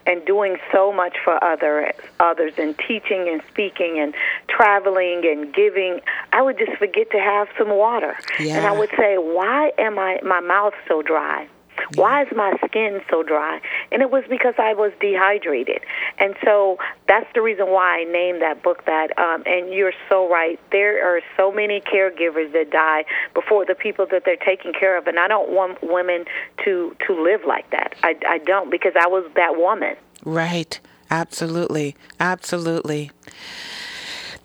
and 0.05 0.25
doing 0.25 0.57
so 0.71 0.91
much 0.91 1.15
for 1.23 1.43
other 1.43 1.91
others 2.19 2.53
and 2.57 2.77
teaching 2.77 3.27
and 3.29 3.41
speaking 3.49 3.99
and 3.99 4.13
traveling 4.47 5.21
and 5.25 5.53
giving 5.53 5.99
i 6.31 6.41
would 6.41 6.57
just 6.57 6.77
forget 6.77 7.09
to 7.11 7.17
have 7.19 7.47
some 7.57 7.69
water 7.69 8.15
yeah. 8.39 8.57
and 8.57 8.65
i 8.65 8.71
would 8.77 8.89
say 8.97 9.17
why 9.17 9.71
am 9.77 9.97
i 9.99 10.19
my 10.23 10.39
mouth 10.39 10.73
so 10.87 11.01
dry 11.01 11.47
why 11.95 12.23
is 12.23 12.27
my 12.35 12.53
skin 12.65 13.01
so 13.09 13.23
dry? 13.23 13.59
And 13.91 14.01
it 14.01 14.11
was 14.11 14.23
because 14.29 14.55
I 14.57 14.73
was 14.73 14.91
dehydrated. 14.99 15.81
And 16.17 16.35
so 16.43 16.77
that's 17.07 17.27
the 17.33 17.41
reason 17.41 17.67
why 17.67 18.01
I 18.01 18.03
named 18.05 18.41
that 18.41 18.63
book 18.63 18.85
that. 18.85 19.17
Um, 19.17 19.43
and 19.45 19.73
you're 19.73 19.93
so 20.09 20.29
right. 20.29 20.59
There 20.71 21.05
are 21.05 21.21
so 21.37 21.51
many 21.51 21.81
caregivers 21.81 22.51
that 22.53 22.71
die 22.71 23.05
before 23.33 23.65
the 23.65 23.75
people 23.75 24.05
that 24.11 24.23
they're 24.25 24.35
taking 24.35 24.73
care 24.73 24.97
of. 24.97 25.07
And 25.07 25.19
I 25.19 25.27
don't 25.27 25.49
want 25.49 25.79
women 25.81 26.25
to, 26.65 26.95
to 27.07 27.21
live 27.21 27.41
like 27.47 27.69
that. 27.71 27.95
I, 28.03 28.15
I 28.27 28.37
don't 28.39 28.69
because 28.69 28.93
I 28.99 29.07
was 29.07 29.29
that 29.35 29.57
woman. 29.57 29.95
Right. 30.25 30.79
Absolutely. 31.09 31.95
Absolutely. 32.19 33.11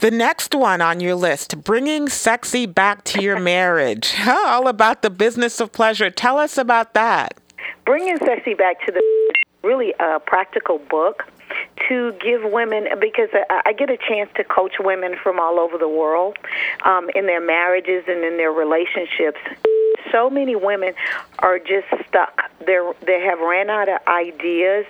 The 0.00 0.12
next 0.12 0.54
one 0.54 0.80
on 0.80 1.00
your 1.00 1.16
list, 1.16 1.64
bringing 1.64 2.08
sexy 2.08 2.66
back 2.66 3.02
to 3.04 3.20
your 3.20 3.40
marriage. 3.40 4.14
All 4.28 4.68
about 4.68 5.02
the 5.02 5.10
business 5.10 5.58
of 5.58 5.72
pleasure. 5.72 6.08
Tell 6.08 6.38
us 6.38 6.56
about 6.56 6.94
that. 6.94 7.36
Bringing 7.84 8.16
sexy 8.18 8.54
back 8.54 8.78
to 8.86 8.92
the 8.92 9.02
really 9.68 9.92
a 10.00 10.18
practical 10.18 10.78
book 10.78 11.24
to 11.88 12.12
give 12.12 12.42
women 12.44 12.88
because 12.98 13.28
I 13.50 13.72
get 13.72 13.90
a 13.90 13.96
chance 13.96 14.30
to 14.36 14.44
coach 14.44 14.76
women 14.80 15.16
from 15.22 15.38
all 15.38 15.58
over 15.60 15.76
the 15.78 15.88
world 15.88 16.36
um, 16.84 17.10
in 17.14 17.26
their 17.26 17.40
marriages 17.40 18.04
and 18.08 18.24
in 18.24 18.36
their 18.38 18.52
relationships 18.52 19.38
so 20.12 20.30
many 20.30 20.56
women 20.56 20.94
are 21.38 21.58
just 21.58 21.86
stuck. 22.06 22.50
They're 22.64 22.92
they 23.06 23.20
have 23.20 23.40
ran 23.40 23.70
out 23.70 23.88
of 23.88 23.98
ideas 24.06 24.86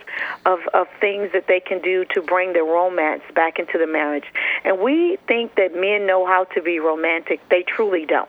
of 0.47 0.61
of 0.75 0.87
things 1.01 1.33
that 1.33 1.47
they 1.47 1.61
can 1.61 1.81
do 1.81 2.05
to 2.15 2.23
bring 2.23 2.53
the 2.53 2.63
romance 2.63 3.23
back 3.35 3.59
into 3.59 3.79
the 3.79 3.87
marriage. 3.87 4.27
And 4.65 4.81
we 4.81 5.19
think 5.27 5.55
that 5.57 5.75
men 5.75 6.07
know 6.07 6.27
how 6.27 6.45
to 6.55 6.63
be 6.63 6.79
romantic. 6.79 7.41
They 7.49 7.63
truly 7.63 8.07
don't. 8.07 8.29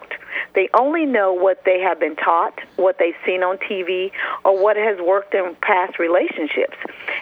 They 0.60 0.68
only 0.74 1.06
know 1.06 1.32
what 1.32 1.64
they 1.64 1.80
have 1.80 2.02
been 2.02 2.18
taught, 2.18 2.60
what 2.76 2.98
they've 3.00 3.16
seen 3.26 3.44
on 3.44 3.60
TV, 3.60 4.12
or 4.44 4.62
what 4.62 4.76
has 4.76 5.00
worked 5.00 5.34
in 5.34 5.56
past 5.62 5.98
relationships. 5.98 6.76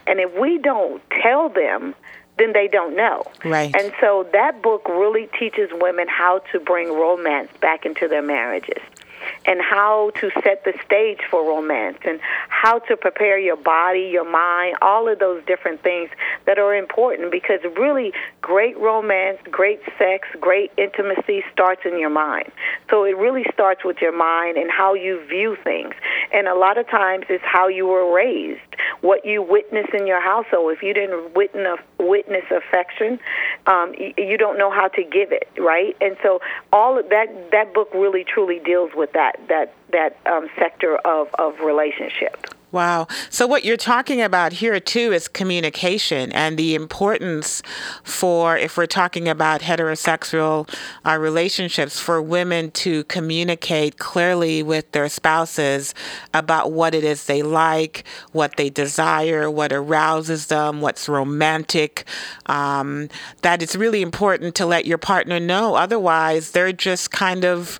And 0.07 0.19
if 0.19 0.33
we 0.33 0.57
don't 0.57 1.03
tell 1.21 1.47
them 1.47 1.93
then 2.39 2.53
they 2.53 2.67
don't 2.67 2.95
know. 2.95 3.23
Right. 3.43 3.75
And 3.75 3.91
so 3.99 4.27
that 4.31 4.61
book 4.61 4.87
really 4.87 5.27
teaches 5.39 5.71
women 5.73 6.07
how 6.07 6.39
to 6.51 6.59
bring 6.59 6.93
romance 6.93 7.49
back 7.61 7.83
into 7.83 8.07
their 8.07 8.21
marriages 8.21 8.77
and 9.47 9.61
how 9.61 10.11
to 10.15 10.29
set 10.43 10.63
the 10.65 10.73
stage 10.85 11.21
for 11.31 11.47
romance 11.47 11.97
and 12.05 12.19
how 12.49 12.79
to 12.79 12.97
prepare 12.97 13.39
your 13.39 13.55
body, 13.55 14.09
your 14.11 14.29
mind, 14.29 14.75
all 14.81 15.07
of 15.07 15.19
those 15.19 15.43
different 15.45 15.81
things 15.81 16.09
that 16.45 16.59
are 16.59 16.75
important 16.75 17.31
because 17.31 17.59
really 17.77 18.11
great 18.41 18.77
romance, 18.77 19.39
great 19.49 19.79
sex, 19.97 20.27
great 20.39 20.71
intimacy 20.77 21.43
starts 21.51 21.81
in 21.85 21.97
your 21.97 22.09
mind. 22.09 22.51
So 22.89 23.05
it 23.05 23.17
really 23.17 23.45
starts 23.53 23.83
with 23.85 23.97
your 24.01 24.15
mind 24.15 24.57
and 24.57 24.69
how 24.69 24.93
you 24.93 25.25
view 25.27 25.57
things. 25.63 25.93
And 26.33 26.47
a 26.47 26.55
lot 26.55 26.77
of 26.77 26.87
times 26.89 27.25
it's 27.29 27.43
how 27.45 27.69
you 27.69 27.87
were 27.87 28.13
raised, 28.13 28.66
what 29.01 29.25
you 29.25 29.41
witness 29.41 29.87
in 29.93 30.07
your 30.07 30.21
household. 30.21 30.73
If 30.73 30.83
you 30.83 30.93
didn't 30.93 31.33
witness 31.33 31.79
witness 31.99 32.45
affection, 32.51 33.19
um, 33.65 33.93
you 34.17 34.37
don't 34.37 34.57
know 34.57 34.71
how 34.71 34.87
to 34.89 35.03
give 35.03 35.31
it, 35.31 35.49
right? 35.57 35.95
And 36.01 36.17
so 36.23 36.41
all 36.71 36.97
of 36.97 37.09
that 37.09 37.51
that 37.51 37.73
book 37.73 37.89
really 37.93 38.23
truly 38.23 38.59
deals 38.59 38.91
with 38.95 39.13
that 39.13 39.39
that 39.47 39.73
that 39.91 40.17
um, 40.25 40.47
sector 40.57 40.97
of 40.97 41.27
of 41.39 41.59
relationship. 41.59 42.47
Wow. 42.69 43.07
So, 43.29 43.47
what 43.47 43.63
you're 43.63 43.77
talking 43.77 44.21
about 44.21 44.51
here, 44.51 44.77
too, 44.81 45.13
is 45.13 45.29
communication 45.29 46.33
and 46.33 46.57
the 46.57 46.75
importance 46.75 47.61
for, 48.03 48.57
if 48.57 48.75
we're 48.75 48.85
talking 48.85 49.29
about 49.29 49.61
heterosexual 49.61 50.69
uh, 51.05 51.17
relationships, 51.17 51.97
for 51.97 52.21
women 52.21 52.71
to 52.71 53.05
communicate 53.05 53.99
clearly 53.99 54.63
with 54.63 54.91
their 54.91 55.07
spouses 55.07 55.95
about 56.33 56.73
what 56.73 56.93
it 56.93 57.05
is 57.05 57.25
they 57.25 57.41
like, 57.41 58.03
what 58.33 58.57
they 58.57 58.69
desire, 58.69 59.49
what 59.49 59.71
arouses 59.71 60.47
them, 60.47 60.81
what's 60.81 61.07
romantic. 61.07 62.03
Um, 62.47 63.07
that 63.43 63.61
it's 63.61 63.77
really 63.77 64.01
important 64.01 64.55
to 64.55 64.65
let 64.65 64.85
your 64.85 64.97
partner 64.97 65.39
know. 65.39 65.75
Otherwise, 65.75 66.51
they're 66.51 66.73
just 66.73 67.11
kind 67.11 67.45
of 67.45 67.79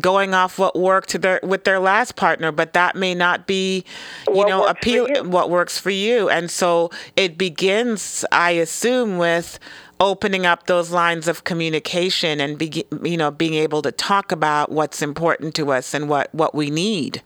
going 0.00 0.32
off 0.32 0.60
what 0.60 0.78
worked 0.78 1.20
their, 1.20 1.40
with 1.42 1.64
their 1.64 1.80
last 1.80 2.14
partner, 2.14 2.52
but 2.52 2.72
that 2.74 2.94
may 2.94 3.16
not 3.16 3.48
be 3.48 3.84
you 4.30 4.36
what 4.36 4.48
know 4.48 4.66
appeal 4.66 5.06
what 5.24 5.50
works 5.50 5.78
for 5.78 5.90
you. 5.90 6.28
And 6.28 6.50
so 6.50 6.90
it 7.16 7.38
begins 7.38 8.24
i 8.32 8.50
assume 8.52 9.18
with 9.18 9.58
opening 10.00 10.46
up 10.46 10.66
those 10.66 10.90
lines 10.90 11.26
of 11.26 11.44
communication 11.44 12.40
and 12.40 12.58
be, 12.58 12.84
you 13.02 13.16
know 13.16 13.30
being 13.30 13.54
able 13.54 13.82
to 13.82 13.92
talk 13.92 14.30
about 14.32 14.70
what's 14.70 15.02
important 15.02 15.54
to 15.54 15.72
us 15.72 15.94
and 15.94 16.08
what 16.08 16.32
what 16.34 16.54
we 16.54 16.70
need. 16.70 17.22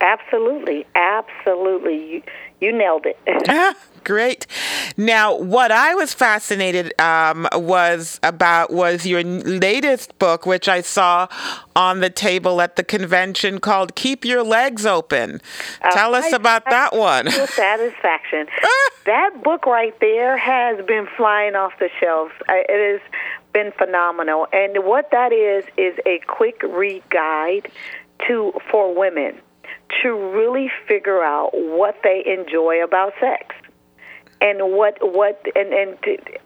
Absolutely. 0.00 0.86
Absolutely. 0.94 2.12
You 2.12 2.22
you 2.60 2.72
nailed 2.72 3.06
it 3.06 3.18
great 4.04 4.46
Now, 4.96 5.36
what 5.36 5.72
I 5.72 5.94
was 5.94 6.14
fascinated 6.14 6.98
um, 7.00 7.48
was 7.54 8.20
about 8.22 8.72
was 8.72 9.06
your 9.06 9.22
latest 9.22 10.18
book, 10.18 10.46
which 10.46 10.68
I 10.68 10.80
saw 10.82 11.28
on 11.74 12.00
the 12.00 12.10
table 12.10 12.60
at 12.60 12.76
the 12.76 12.84
convention 12.84 13.58
called 13.58 13.94
"Keep 13.94 14.24
Your 14.24 14.42
Legs 14.42 14.86
Open." 14.86 15.40
Uh, 15.82 15.90
Tell 15.90 16.14
us 16.14 16.32
I, 16.32 16.36
about 16.36 16.62
I, 16.66 16.70
that 16.70 16.96
one. 16.96 17.30
Satisfaction. 17.30 18.46
that 19.06 19.42
book 19.42 19.66
right 19.66 19.98
there 20.00 20.36
has 20.36 20.84
been 20.86 21.08
flying 21.16 21.54
off 21.54 21.72
the 21.78 21.88
shelves. 22.00 22.32
It 22.48 23.00
has 23.00 23.10
been 23.52 23.72
phenomenal, 23.72 24.46
and 24.52 24.84
what 24.84 25.10
that 25.10 25.32
is 25.32 25.64
is 25.76 25.98
a 26.06 26.20
quick 26.26 26.62
read 26.62 27.02
guide 27.10 27.70
to 28.26 28.52
for 28.70 28.94
women 28.94 29.40
to 30.02 30.32
really 30.32 30.70
figure 30.88 31.22
out 31.22 31.50
what 31.52 31.96
they 32.02 32.22
enjoy 32.26 32.82
about 32.82 33.12
sex 33.20 33.54
and 34.44 34.76
what 34.76 34.98
what 35.00 35.40
and 35.56 35.72
and 35.72 35.96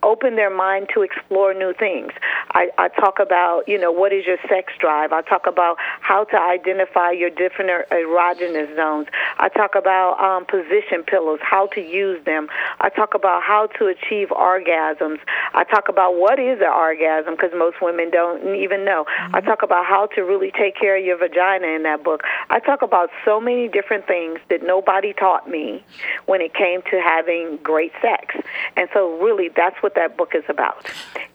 open 0.05 0.37
their 0.37 0.55
mind 0.55 0.87
to 0.95 1.03
explore 1.03 1.53
new 1.53 1.75
things. 1.75 2.13
I, 2.53 2.69
I 2.79 2.89
talk 2.89 3.19
about 3.19 3.67
you 3.67 3.77
know 3.77 3.91
what 3.91 4.13
is 4.13 4.25
your 4.25 4.39
sex 4.49 4.73
drive. 4.79 5.13
I 5.13 5.23
talk 5.23 5.47
about 5.47 5.77
how 6.01 6.23
to 6.25 6.39
identify 6.39 7.11
your 7.11 7.31
different 7.31 7.71
er, 7.71 7.87
erogenous 7.91 8.75
zones. 8.77 9.09
I 9.39 9.49
talk 9.49 9.75
about 9.75 10.15
um, 10.23 10.47
position 10.47 11.03
pillows, 11.05 11.41
how 11.43 11.67
to 11.75 11.81
use 11.81 12.25
them. 12.25 12.47
I 12.79 12.89
talk 12.89 13.15
about 13.15 13.43
how 13.43 13.67
to 13.79 13.87
achieve 13.87 14.29
orgasms. 14.29 15.19
I 15.53 15.65
talk 15.65 15.89
about 15.89 16.15
what 16.15 16.39
is 16.39 16.61
an 16.61 16.73
orgasm 16.73 17.35
because 17.35 17.51
most 17.57 17.83
women 17.83 18.11
don't 18.11 18.55
even 18.55 18.85
know. 18.85 19.07
Mm-hmm. 19.09 19.35
I 19.35 19.41
talk 19.41 19.65
about 19.65 19.85
how 19.87 20.07
to 20.15 20.23
really 20.23 20.53
take 20.53 20.77
care 20.77 20.97
of 20.97 21.05
your 21.05 21.19
vagina 21.19 21.67
in 21.67 21.83
that 21.83 22.05
book. 22.05 22.23
I 22.49 22.61
talk 22.61 22.83
about 22.83 23.11
so 23.25 23.41
many 23.41 23.67
different 23.67 24.07
things 24.07 24.39
that 24.51 24.63
nobody 24.63 25.13
taught 25.13 25.51
me 25.51 25.85
when 26.27 26.41
it 26.41 26.55
came 26.55 26.83
to 26.83 27.01
having 27.03 27.59
great 27.63 27.88
great 27.88 28.03
sex. 28.03 28.37
And 28.77 28.88
so, 28.92 29.18
really, 29.18 29.48
that's 29.55 29.77
what 29.83 29.94
that 29.94 30.16
book 30.16 30.35
is 30.35 30.44
about. 30.48 30.87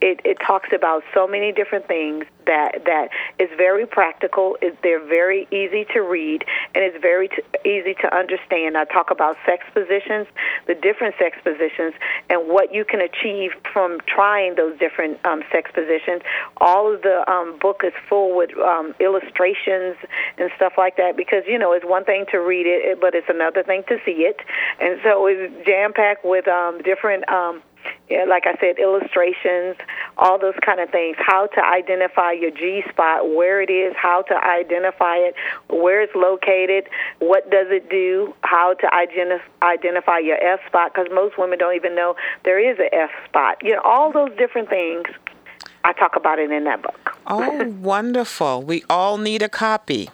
It, 0.02 0.22
it 0.24 0.38
talks 0.46 0.70
about 0.74 1.04
so 1.14 1.28
many 1.28 1.52
different 1.52 1.88
things 1.88 2.26
that 2.46 2.86
that 2.86 3.10
is 3.40 3.50
very 3.58 3.86
practical. 3.86 4.58
It, 4.62 4.78
they're 4.84 5.04
very 5.04 5.48
easy 5.52 5.86
to 5.94 6.02
read, 6.02 6.44
and 6.76 6.84
it's 6.84 7.00
very 7.02 7.30
t- 7.30 7.44
easy 7.66 7.94
to 8.02 8.16
understand. 8.16 8.78
I 8.78 8.86
talk 8.86 9.12
about 9.12 9.38
sex 9.46 9.64
positions, 9.74 10.28
the 10.68 10.76
different 10.76 11.16
sex 11.20 11.38
positions, 11.44 11.94
and 12.30 12.48
what 12.48 12.74
you 12.74 12.86
can 12.86 13.02
achieve 13.02 13.52
from 13.72 14.00
trying 14.08 14.56
those 14.56 14.78
different 14.80 15.24
um, 15.26 15.44
sex 15.52 15.72
positions. 15.74 16.22
All 16.58 16.94
of 16.94 17.02
the 17.02 17.30
um, 17.30 17.58
book 17.60 17.82
is 17.84 17.94
full 18.10 18.36
with 18.36 18.58
um, 18.58 18.94
illustrations 19.00 19.98
and 20.38 20.52
stuff 20.56 20.74
like 20.78 20.98
that 20.98 21.16
because 21.18 21.44
you 21.48 21.58
know 21.58 21.74
it's 21.74 21.86
one 21.86 22.06
thing 22.06 22.26
to 22.32 22.38
read 22.38 22.66
it, 22.66 23.00
but 23.00 23.16
it's 23.16 23.30
another 23.30 23.64
thing 23.64 23.84
to 23.88 23.98
see 24.06 24.24
it, 24.26 24.40
and 24.80 25.00
so 25.04 25.28
it's 25.28 25.66
jam 25.66 25.94
packed 25.94 26.26
with 26.26 26.48
um, 26.48 26.82
different. 26.82 27.28
Um, 27.30 27.62
yeah, 28.10 28.26
like 28.26 28.46
I 28.46 28.56
said, 28.60 28.78
illustrations, 28.80 29.76
all 30.18 30.40
those 30.40 30.56
kind 30.66 30.80
of 30.80 30.90
things. 30.90 31.18
How 31.20 31.48
to 31.48 31.66
identify 31.66 32.32
your 32.32 32.52
G 32.52 32.84
spot, 32.90 33.30
where 33.30 33.62
it 33.62 33.70
is, 33.70 33.94
how 33.96 34.22
to 34.24 34.36
identify 34.36 35.18
it, 35.18 35.36
where 35.70 36.02
it's 36.02 36.16
located, 36.16 36.90
what 37.20 37.50
does 37.50 37.68
it 37.70 37.90
do, 37.90 38.34
how 38.42 38.74
to 38.76 38.94
identify 38.94 40.20
your 40.20 40.38
F 40.44 40.60
spot, 40.68 40.94
because 40.94 41.08
most 41.14 41.38
women 41.38 41.60
don't 41.60 41.76
even 41.76 41.96
know 41.96 42.16
there 42.44 42.60
is 42.60 42.78
a 42.80 42.94
F 42.94 43.12
spot. 43.28 43.58
You 43.62 43.74
know, 43.74 43.82
all 43.84 44.12
those 44.12 44.36
different 44.38 44.70
things. 44.70 45.06
I 45.86 45.92
talk 45.92 46.16
about 46.16 46.40
it 46.40 46.50
in 46.52 46.64
that 46.64 46.82
book. 46.82 47.03
Oh, 47.28 47.68
wonderful. 47.82 48.62
We 48.62 48.84
all 48.90 49.18
need 49.18 49.42
a 49.42 49.50
copy. 49.50 50.10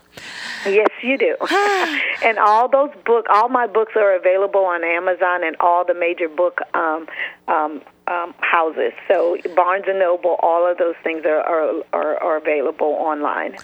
Yes, 0.65 0.89
you 1.01 1.17
do. 1.17 1.35
and 2.23 2.37
all 2.37 2.67
those 2.67 2.91
book, 3.05 3.25
all 3.29 3.49
my 3.49 3.67
books 3.67 3.93
are 3.95 4.15
available 4.15 4.65
on 4.65 4.83
Amazon 4.83 5.43
and 5.43 5.55
all 5.59 5.85
the 5.85 5.93
major 5.93 6.27
book 6.27 6.59
um, 6.73 7.07
um, 7.47 7.81
um, 8.07 8.33
houses. 8.39 8.91
So 9.07 9.37
Barnes 9.55 9.85
and 9.87 9.99
Noble, 9.99 10.37
all 10.41 10.69
of 10.69 10.77
those 10.77 10.95
things 11.03 11.25
are, 11.25 11.41
are, 11.41 11.83
are, 11.93 12.17
are 12.17 12.37
available 12.37 12.87
online. 12.87 13.55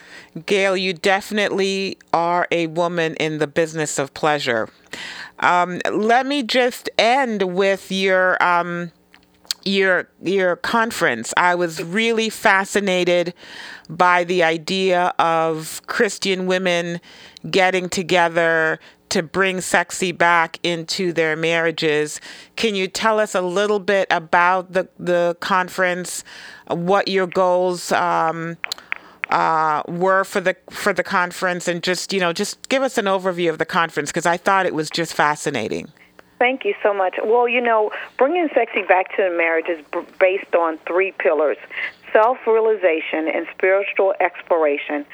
Gail, 0.45 0.77
you 0.77 0.93
definitely 0.93 1.97
are 2.13 2.47
a 2.51 2.67
woman 2.67 3.15
in 3.15 3.39
the 3.39 3.47
business 3.47 3.99
of 3.99 4.13
pleasure. 4.13 4.69
Um, 5.39 5.81
let 5.91 6.25
me 6.25 6.43
just 6.43 6.89
end 6.97 7.55
with 7.55 7.91
your 7.91 8.41
um, 8.41 8.91
your 9.65 10.07
your 10.21 10.55
conference. 10.57 11.33
I 11.35 11.55
was 11.55 11.83
really 11.83 12.29
fascinated 12.29 13.33
by 13.89 14.23
the 14.23 14.43
idea 14.43 15.13
of 15.19 15.81
Christian 15.87 16.45
women 16.45 17.01
getting 17.49 17.89
together 17.89 18.79
to 19.09 19.23
bring 19.23 19.61
sexy 19.61 20.11
back 20.11 20.59
into 20.63 21.13
their 21.13 21.35
marriages. 21.35 22.19
Can 22.55 22.75
you 22.75 22.87
tell 22.87 23.19
us 23.19 23.35
a 23.35 23.41
little 23.41 23.79
bit 23.79 24.07
about 24.11 24.73
the 24.73 24.87
the 24.99 25.35
conference, 25.39 26.23
what 26.67 27.07
your 27.07 27.27
goals 27.27 27.91
um, 27.91 28.57
uh, 29.29 29.83
were 29.87 30.23
for 30.23 30.41
the 30.41 30.55
for 30.69 30.93
the 30.93 31.03
conference, 31.03 31.67
and 31.67 31.81
just 31.81 32.13
you 32.13 32.19
know 32.19 32.33
just 32.33 32.69
give 32.69 32.83
us 32.83 32.97
an 32.97 33.05
overview 33.05 33.49
of 33.49 33.57
the 33.57 33.65
conference 33.65 34.11
because 34.11 34.25
I 34.25 34.37
thought 34.37 34.65
it 34.65 34.75
was 34.75 34.89
just 34.89 35.13
fascinating. 35.13 35.91
Thank 36.37 36.65
you 36.65 36.73
so 36.83 36.93
much. 36.93 37.15
Well, 37.23 37.47
you 37.47 37.61
know, 37.61 37.91
bringing 38.17 38.49
sexy 38.53 38.81
back 38.81 39.15
to 39.15 39.29
marriage 39.37 39.67
is 39.69 39.83
b- 39.91 40.01
based 40.19 40.53
on 40.53 40.77
three 40.79 41.13
pillars 41.13 41.57
self 42.11 42.37
realization 42.47 43.27
and 43.27 43.45
spiritual 43.53 44.13
exploration, 44.21 45.05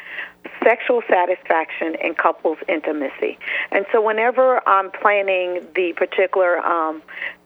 sexual 0.64 1.02
satisfaction, 1.10 1.96
and 1.96 2.16
couples 2.16 2.60
intimacy. 2.68 3.40
And 3.72 3.86
so, 3.92 4.02
whenever 4.02 4.68
I'm 4.68 4.92
planning 4.92 5.66
the 5.76 5.94
particular 5.96 6.60
um, 6.60 7.02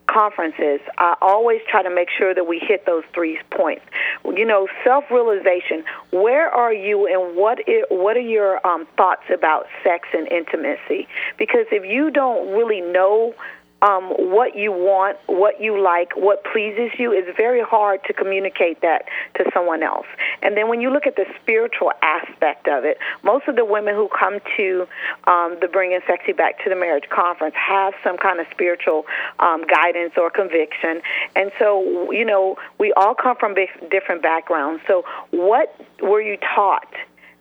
conferences, 0.07 0.81
I 0.97 1.15
always 1.21 1.61
try 1.69 1.83
to 1.83 1.89
make 1.89 2.09
sure 2.09 2.33
that 2.33 2.47
we 2.47 2.59
hit 2.59 2.85
those 2.85 3.03
three 3.13 3.39
points. 3.49 3.85
You 4.25 4.45
know, 4.45 4.67
self-realization. 4.83 5.83
Where 6.11 6.49
are 6.49 6.73
you, 6.73 7.07
and 7.07 7.37
what 7.37 7.59
is, 7.67 7.83
what 7.89 8.17
are 8.17 8.21
your 8.21 8.65
um, 8.65 8.87
thoughts 8.97 9.23
about 9.33 9.67
sex 9.83 10.07
and 10.13 10.27
intimacy? 10.27 11.07
Because 11.37 11.65
if 11.71 11.85
you 11.85 12.11
don't 12.11 12.51
really 12.51 12.81
know 12.81 13.33
um, 13.81 14.09
what 14.17 14.55
you 14.55 14.71
want, 14.71 15.17
what 15.27 15.61
you 15.61 15.81
like, 15.81 16.15
what 16.15 16.43
pleases 16.43 16.91
you, 16.97 17.11
it's 17.11 17.35
very 17.37 17.61
hard 17.61 17.99
to 18.05 18.13
communicate 18.13 18.81
that 18.81 19.05
to 19.35 19.45
someone 19.53 19.83
else. 19.83 20.07
And 20.41 20.55
then 20.57 20.69
when 20.69 20.81
you 20.81 20.89
look 20.91 21.05
at 21.05 21.15
the 21.15 21.25
spiritual 21.41 21.91
aspect 22.01 22.67
of 22.67 22.85
it, 22.85 22.97
most 23.23 23.47
of 23.47 23.55
the 23.55 23.65
women 23.65 23.93
who 23.95 24.07
come 24.07 24.39
to 24.57 24.87
um, 25.27 25.57
the 25.61 25.67
Bringing 25.67 25.99
Sexy 26.07 26.31
Back 26.31 26.63
to 26.63 26.69
the 26.69 26.75
Marriage 26.75 27.09
conference 27.09 27.55
have 27.55 27.93
some 28.03 28.17
kind 28.17 28.39
of 28.39 28.47
spiritual 28.51 29.05
um, 29.39 29.65
guidance 29.67 30.13
or 30.17 30.29
conviction. 30.29 31.01
And 31.35 31.51
so, 31.59 32.11
you 32.11 32.25
know, 32.25 32.57
we 32.79 32.93
all 32.93 33.15
come 33.15 33.35
from 33.37 33.55
different 33.89 34.21
backgrounds. 34.21 34.81
So, 34.87 35.03
what 35.31 35.75
were 36.01 36.21
you 36.21 36.37
taught? 36.37 36.87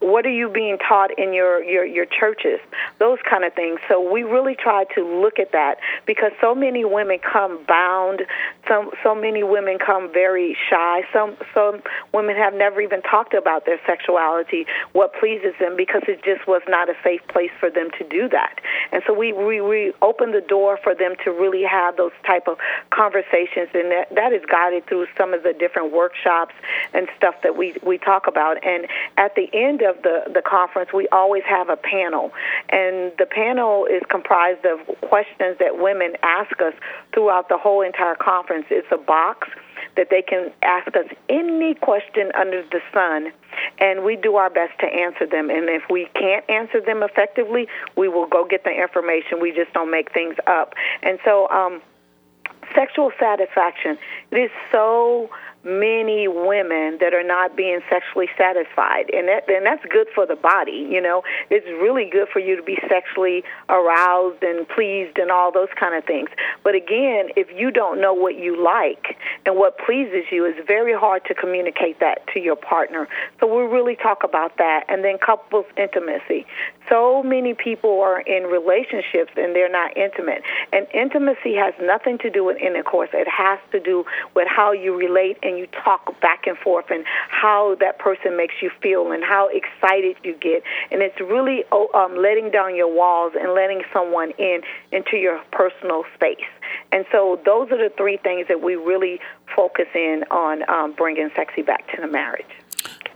What 0.04 0.26
are 0.26 0.30
you 0.30 0.50
being 0.50 0.76
taught 0.76 1.18
in 1.18 1.32
your, 1.32 1.64
your, 1.64 1.86
your 1.86 2.04
churches? 2.04 2.60
Those 2.98 3.18
kind 3.28 3.42
of 3.42 3.54
things. 3.54 3.80
So 3.88 4.12
we 4.12 4.22
really 4.22 4.54
try 4.54 4.84
to 4.94 5.00
look 5.00 5.38
at 5.38 5.52
that 5.52 5.76
because 6.06 6.32
so 6.42 6.54
many 6.54 6.84
women 6.84 7.18
come 7.20 7.64
bound. 7.66 8.20
Some 8.68 8.90
so 9.02 9.14
many 9.14 9.42
women 9.42 9.78
come 9.84 10.12
very 10.12 10.56
shy. 10.70 11.02
Some 11.12 11.36
some 11.52 11.82
women 12.12 12.36
have 12.36 12.54
never 12.54 12.80
even 12.80 13.02
talked 13.02 13.34
about 13.34 13.66
their 13.66 13.80
sexuality, 13.86 14.66
what 14.92 15.12
pleases 15.14 15.54
them, 15.60 15.76
because 15.76 16.02
it 16.08 16.22
just 16.24 16.46
was 16.46 16.62
not 16.68 16.88
a 16.88 16.94
safe 17.02 17.20
place 17.28 17.50
for 17.60 17.70
them 17.70 17.88
to 17.98 18.08
do 18.08 18.28
that. 18.30 18.60
And 18.92 19.02
so 19.06 19.12
we 19.12 19.32
we, 19.32 19.60
we 19.60 19.92
open 20.02 20.32
the 20.32 20.40
door 20.40 20.78
for 20.82 20.94
them 20.94 21.14
to 21.24 21.30
really 21.30 21.64
have 21.64 21.96
those 21.96 22.12
type 22.26 22.48
of 22.48 22.58
conversations, 22.90 23.68
and 23.74 23.90
that 23.90 24.14
that 24.14 24.32
is 24.32 24.42
guided 24.46 24.86
through 24.86 25.06
some 25.16 25.34
of 25.34 25.42
the 25.42 25.52
different 25.52 25.92
workshops 25.92 26.54
and 26.92 27.08
stuff 27.16 27.34
that 27.42 27.56
we 27.56 27.74
we 27.82 27.98
talk 27.98 28.26
about. 28.26 28.64
And 28.64 28.86
at 29.16 29.34
the 29.34 29.48
end 29.52 29.82
of 29.82 30.02
the, 30.02 30.30
the 30.32 30.42
conference, 30.42 30.90
we 30.92 31.08
always 31.08 31.42
have 31.44 31.68
a 31.68 31.76
panel. 31.76 32.32
And 32.70 33.12
the 33.18 33.26
panel 33.26 33.86
is 33.86 34.02
comprised 34.08 34.64
of 34.64 34.78
questions 35.00 35.58
that 35.58 35.78
women 35.78 36.14
ask 36.22 36.60
us 36.60 36.74
throughout 37.12 37.48
the 37.48 37.58
whole 37.58 37.82
entire 37.82 38.14
conference. 38.14 38.53
It's 38.70 38.86
a 38.90 38.96
box 38.96 39.48
that 39.96 40.08
they 40.10 40.22
can 40.22 40.50
ask 40.62 40.88
us 40.96 41.06
any 41.28 41.74
question 41.74 42.30
under 42.34 42.62
the 42.62 42.80
sun, 42.92 43.32
and 43.78 44.04
we 44.04 44.16
do 44.16 44.36
our 44.36 44.50
best 44.50 44.78
to 44.80 44.86
answer 44.86 45.26
them. 45.26 45.50
And 45.50 45.68
if 45.68 45.82
we 45.90 46.08
can't 46.14 46.48
answer 46.48 46.80
them 46.80 47.02
effectively, 47.02 47.68
we 47.96 48.08
will 48.08 48.26
go 48.26 48.44
get 48.44 48.64
the 48.64 48.70
information. 48.70 49.40
We 49.40 49.52
just 49.52 49.72
don't 49.72 49.90
make 49.90 50.12
things 50.12 50.36
up. 50.46 50.74
And 51.02 51.18
so, 51.24 51.48
um, 51.50 51.80
sexual 52.74 53.12
satisfaction, 53.18 53.98
it 54.30 54.36
is 54.36 54.50
so 54.72 55.30
many 55.64 56.28
women 56.28 56.98
that 57.00 57.14
are 57.14 57.24
not 57.24 57.56
being 57.56 57.80
sexually 57.90 58.28
satisfied. 58.36 59.10
And 59.12 59.28
that 59.28 59.48
and 59.48 59.64
that's 59.64 59.84
good 59.90 60.06
for 60.14 60.26
the 60.26 60.36
body 60.36 60.86
you 60.90 61.00
know? 61.00 61.22
It's 61.50 61.66
really 61.66 62.08
good 62.10 62.28
for 62.32 62.38
you 62.38 62.56
to 62.56 62.62
be 62.62 62.78
sexually 62.88 63.42
aroused 63.68 64.42
and 64.42 64.68
pleased 64.68 65.18
and 65.18 65.30
all 65.30 65.50
those 65.52 65.72
kind 65.78 65.94
of 65.94 66.04
things. 66.04 66.28
But 66.62 66.74
again 66.74 67.30
if 67.36 67.48
you 67.54 67.70
don't 67.70 68.00
know 68.00 68.12
what 68.12 68.36
you 68.36 68.62
like 68.62 69.16
and 69.46 69.56
what 69.56 69.78
pleases 69.78 70.24
you 70.30 70.44
it's 70.44 70.66
very 70.66 70.94
hard 70.94 71.24
to 71.26 71.34
communicate 71.34 72.00
that 72.00 72.26
to 72.34 72.40
your 72.40 72.56
partner. 72.56 73.08
So 73.40 73.46
we 73.46 73.64
really 73.64 73.96
talk 73.96 74.24
about 74.24 74.58
that. 74.58 74.84
And 74.88 75.04
then 75.04 75.18
couples 75.18 75.66
intimacy 75.76 76.46
so 76.88 77.22
many 77.22 77.54
people 77.54 78.00
are 78.00 78.20
in 78.20 78.44
relationships 78.44 79.32
and 79.36 79.54
they're 79.54 79.70
not 79.70 79.96
intimate. 79.96 80.42
And 80.72 80.86
intimacy 80.92 81.54
has 81.54 81.74
nothing 81.80 82.18
to 82.18 82.30
do 82.30 82.44
with 82.44 82.56
intercourse. 82.60 83.10
It 83.12 83.28
has 83.28 83.58
to 83.72 83.80
do 83.80 84.04
with 84.34 84.48
how 84.48 84.72
you 84.72 84.96
relate 84.96 85.38
and 85.42 85.58
you 85.58 85.66
talk 85.66 86.20
back 86.20 86.46
and 86.46 86.56
forth 86.58 86.86
and 86.90 87.04
how 87.28 87.76
that 87.80 87.98
person 87.98 88.36
makes 88.36 88.54
you 88.60 88.70
feel 88.82 89.12
and 89.12 89.24
how 89.24 89.48
excited 89.48 90.16
you 90.22 90.34
get. 90.34 90.62
And 90.90 91.02
it's 91.02 91.20
really 91.20 91.64
oh, 91.72 91.88
um, 91.94 92.20
letting 92.20 92.50
down 92.50 92.76
your 92.76 92.92
walls 92.92 93.32
and 93.38 93.54
letting 93.54 93.82
someone 93.92 94.32
in 94.38 94.60
into 94.92 95.16
your 95.16 95.40
personal 95.52 96.04
space. 96.14 96.44
And 96.92 97.04
so 97.10 97.40
those 97.44 97.70
are 97.70 97.78
the 97.78 97.92
three 97.96 98.18
things 98.18 98.46
that 98.48 98.62
we 98.62 98.76
really 98.76 99.20
focus 99.54 99.86
in 99.94 100.24
on 100.30 100.68
um, 100.68 100.92
bringing 100.92 101.30
sexy 101.36 101.62
back 101.62 101.86
to 101.94 102.00
the 102.00 102.08
marriage. 102.08 102.46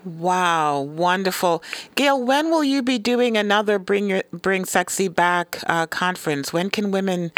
Wow, 0.04 0.80
wonderful. 0.80 1.62
Gail, 1.96 2.22
when 2.22 2.50
will 2.50 2.62
you 2.62 2.82
be 2.82 2.98
doing 2.98 3.36
another 3.36 3.80
Bring 3.80 4.08
Your 4.08 4.22
Bring 4.30 4.64
Sexy 4.64 5.08
Back 5.08 5.58
uh, 5.66 5.86
conference? 5.86 6.52
When 6.52 6.70
can 6.70 6.92
women? 6.92 7.32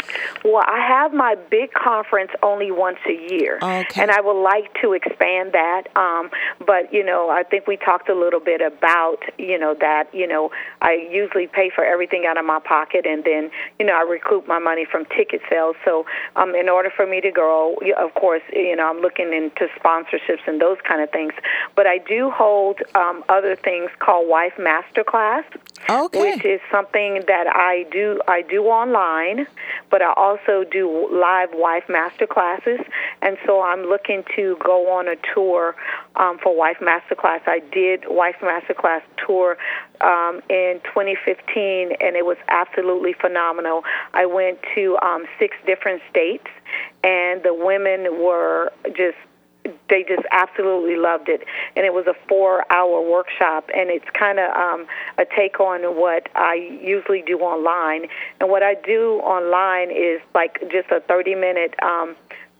Well, 0.45 0.63
I 0.67 0.85
have 0.87 1.11
my 1.11 1.35
big 1.49 1.73
conference 1.73 2.31
only 2.43 2.71
once 2.71 2.99
a 3.07 3.33
year, 3.33 3.57
okay. 3.61 4.01
and 4.01 4.11
I 4.11 4.21
would 4.21 4.41
like 4.41 4.71
to 4.81 4.93
expand 4.93 5.53
that. 5.53 5.87
Um, 5.95 6.29
but 6.65 6.93
you 6.93 7.03
know, 7.03 7.29
I 7.29 7.41
think 7.43 7.65
we 7.65 7.77
talked 7.77 8.09
a 8.09 8.15
little 8.15 8.39
bit 8.39 8.61
about 8.61 9.17
you 9.39 9.57
know 9.57 9.75
that 9.79 10.13
you 10.13 10.27
know 10.27 10.51
I 10.81 11.07
usually 11.11 11.47
pay 11.47 11.71
for 11.73 11.83
everything 11.83 12.25
out 12.27 12.37
of 12.37 12.45
my 12.45 12.59
pocket, 12.59 13.07
and 13.07 13.23
then 13.23 13.49
you 13.79 13.85
know 13.87 13.93
I 13.93 14.03
recoup 14.03 14.47
my 14.47 14.59
money 14.59 14.85
from 14.85 15.05
ticket 15.05 15.41
sales. 15.49 15.75
So, 15.83 16.05
um, 16.35 16.53
in 16.53 16.69
order 16.69 16.91
for 16.95 17.07
me 17.07 17.21
to 17.21 17.31
grow, 17.31 17.75
of 17.97 18.13
course, 18.13 18.43
you 18.53 18.75
know 18.75 18.87
I'm 18.87 19.01
looking 19.01 19.33
into 19.33 19.67
sponsorships 19.83 20.45
and 20.45 20.61
those 20.61 20.77
kind 20.87 21.01
of 21.01 21.09
things. 21.09 21.33
But 21.75 21.87
I 21.87 21.97
do 21.97 22.29
hold 22.29 22.50
hold 22.51 22.79
um, 22.95 23.23
other 23.29 23.55
things 23.55 23.89
called 23.99 24.27
Wife 24.27 24.53
Masterclass, 24.59 25.45
okay. 25.89 26.19
which 26.19 26.45
is 26.45 26.59
something 26.69 27.23
that 27.27 27.47
I 27.47 27.85
do. 27.91 28.19
I 28.27 28.41
do 28.41 28.63
online, 28.65 29.47
but 29.89 30.01
I 30.01 30.13
also 30.17 30.65
do 30.69 31.07
live 31.11 31.49
Wife 31.53 31.85
Masterclasses, 31.87 32.83
and 33.21 33.37
so 33.45 33.61
I'm 33.61 33.83
looking 33.83 34.23
to 34.35 34.57
go 34.63 34.91
on 34.91 35.07
a 35.07 35.15
tour 35.33 35.75
um, 36.17 36.39
for 36.43 36.55
Wife 36.55 36.77
Masterclass. 36.81 37.41
I 37.47 37.59
did 37.71 38.03
Wife 38.07 38.35
Masterclass 38.41 39.01
tour 39.25 39.57
um, 40.01 40.41
in 40.49 40.81
2015, 40.83 41.93
and 42.01 42.15
it 42.17 42.25
was 42.25 42.37
absolutely 42.49 43.13
phenomenal. 43.13 43.83
I 44.13 44.25
went 44.25 44.59
to 44.75 44.97
um, 45.01 45.23
six 45.39 45.55
different 45.65 46.01
states, 46.09 46.47
and 47.03 47.43
the 47.43 47.53
women 47.53 48.19
were 48.21 48.71
just 48.87 49.17
they 49.89 50.03
just 50.07 50.23
absolutely 50.31 50.95
loved 50.95 51.29
it. 51.29 51.43
And 51.75 51.85
it 51.85 51.93
was 51.93 52.07
a 52.07 52.15
four 52.27 52.65
hour 52.71 53.01
workshop, 53.01 53.69
and 53.75 53.89
it's 53.89 54.05
kind 54.17 54.39
of 54.39 54.51
um, 54.55 54.87
a 55.17 55.25
take 55.25 55.59
on 55.59 55.81
what 55.99 56.29
I 56.35 56.55
usually 56.81 57.21
do 57.21 57.39
online. 57.39 58.07
And 58.39 58.49
what 58.49 58.63
I 58.63 58.75
do 58.75 59.19
online 59.23 59.91
is 59.91 60.21
like 60.33 60.59
just 60.71 60.89
a 60.91 61.01
30 61.01 61.35
minute 61.35 61.75
um, 61.81 62.15